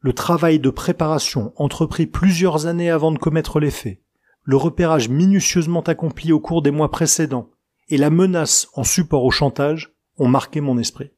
Le 0.00 0.12
travail 0.12 0.60
de 0.60 0.70
préparation 0.70 1.52
entrepris 1.56 2.06
plusieurs 2.06 2.66
années 2.66 2.90
avant 2.90 3.12
de 3.12 3.18
commettre 3.18 3.58
les 3.58 3.70
faits, 3.70 4.01
le 4.44 4.56
repérage 4.56 5.08
minutieusement 5.08 5.82
accompli 5.82 6.32
au 6.32 6.40
cours 6.40 6.62
des 6.62 6.70
mois 6.70 6.90
précédents 6.90 7.50
et 7.88 7.96
la 7.96 8.10
menace 8.10 8.68
en 8.74 8.84
support 8.84 9.24
au 9.24 9.30
chantage 9.30 9.94
ont 10.18 10.28
marqué 10.28 10.60
mon 10.60 10.78
esprit. 10.78 11.10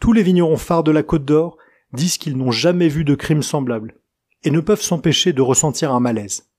Tous 0.00 0.12
les 0.12 0.22
vignerons 0.22 0.56
phares 0.56 0.84
de 0.84 0.90
la 0.90 1.02
Côte 1.02 1.24
d'Or 1.24 1.56
disent 1.92 2.18
qu'ils 2.18 2.36
n'ont 2.36 2.50
jamais 2.50 2.88
vu 2.88 3.04
de 3.04 3.14
crime 3.14 3.42
semblable, 3.42 3.98
et 4.42 4.50
ne 4.50 4.60
peuvent 4.60 4.82
s'empêcher 4.82 5.32
de 5.32 5.42
ressentir 5.42 5.92
un 5.92 6.00
malaise. 6.00 6.50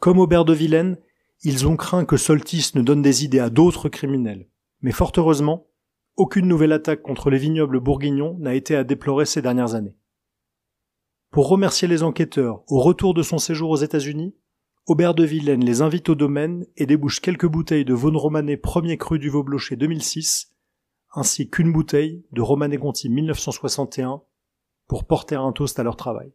Comme 0.00 0.18
Aubert 0.18 0.44
de 0.44 0.52
Vilaine, 0.52 0.98
ils 1.42 1.66
ont 1.66 1.76
craint 1.76 2.04
que 2.04 2.16
Soltis 2.16 2.72
ne 2.74 2.82
donne 2.82 3.02
des 3.02 3.24
idées 3.24 3.38
à 3.38 3.50
d'autres 3.50 3.88
criminels, 3.88 4.48
mais 4.82 4.92
fort 4.92 5.12
heureusement, 5.16 5.66
aucune 6.16 6.46
nouvelle 6.46 6.72
attaque 6.72 7.02
contre 7.02 7.30
les 7.30 7.38
vignobles 7.38 7.80
bourguignons 7.80 8.36
n'a 8.38 8.54
été 8.54 8.76
à 8.76 8.84
déplorer 8.84 9.26
ces 9.26 9.42
dernières 9.42 9.74
années. 9.74 9.96
Pour 11.34 11.48
remercier 11.48 11.88
les 11.88 12.04
enquêteurs 12.04 12.62
au 12.68 12.78
retour 12.78 13.12
de 13.12 13.24
son 13.24 13.38
séjour 13.38 13.68
aux 13.70 13.76
États-Unis, 13.76 14.36
Aubert 14.86 15.14
de 15.14 15.24
Vilaine 15.24 15.64
les 15.64 15.82
invite 15.82 16.08
au 16.08 16.14
domaine 16.14 16.64
et 16.76 16.86
débouche 16.86 17.18
quelques 17.18 17.48
bouteilles 17.48 17.84
de 17.84 17.92
Vaune 17.92 18.16
Romanée 18.16 18.56
premier 18.56 18.96
cru 18.98 19.18
du 19.18 19.30
Vaublocher 19.30 19.74
2006 19.74 20.54
ainsi 21.12 21.50
qu'une 21.50 21.72
bouteille 21.72 22.24
de 22.30 22.40
Romanée 22.40 22.78
Conti 22.78 23.08
1961 23.08 24.22
pour 24.86 25.08
porter 25.08 25.34
un 25.34 25.50
toast 25.50 25.76
à 25.80 25.82
leur 25.82 25.96
travail. 25.96 26.32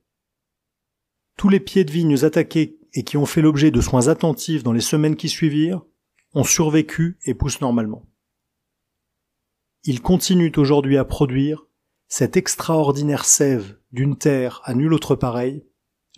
Tous 1.37 1.47
les 1.47 1.61
pieds 1.61 1.85
de 1.85 1.91
vignes 1.91 2.25
attaqués 2.25 2.77
et 2.93 3.05
qui 3.05 3.15
ont 3.15 3.25
fait 3.25 3.41
l'objet 3.41 3.71
de 3.71 3.79
soins 3.79 4.09
attentifs 4.09 4.63
dans 4.63 4.73
les 4.73 4.81
semaines 4.81 5.15
qui 5.15 5.29
suivirent 5.29 5.81
ont 6.33 6.43
survécu 6.43 7.17
et 7.23 7.33
poussent 7.33 7.61
normalement. 7.61 8.05
Ils 9.85 10.01
continuent 10.01 10.51
aujourd'hui 10.57 10.97
à 10.97 11.05
produire 11.05 11.68
cette 12.09 12.37
extraordinaire 12.37 13.23
sève 13.23 13.77
d'une 13.91 14.17
terre 14.17 14.61
à 14.65 14.73
nulle 14.73 14.93
autre 14.93 15.15
pareille, 15.15 15.63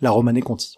la 0.00 0.10
Romanée 0.10 0.40
Conti. 0.40 0.74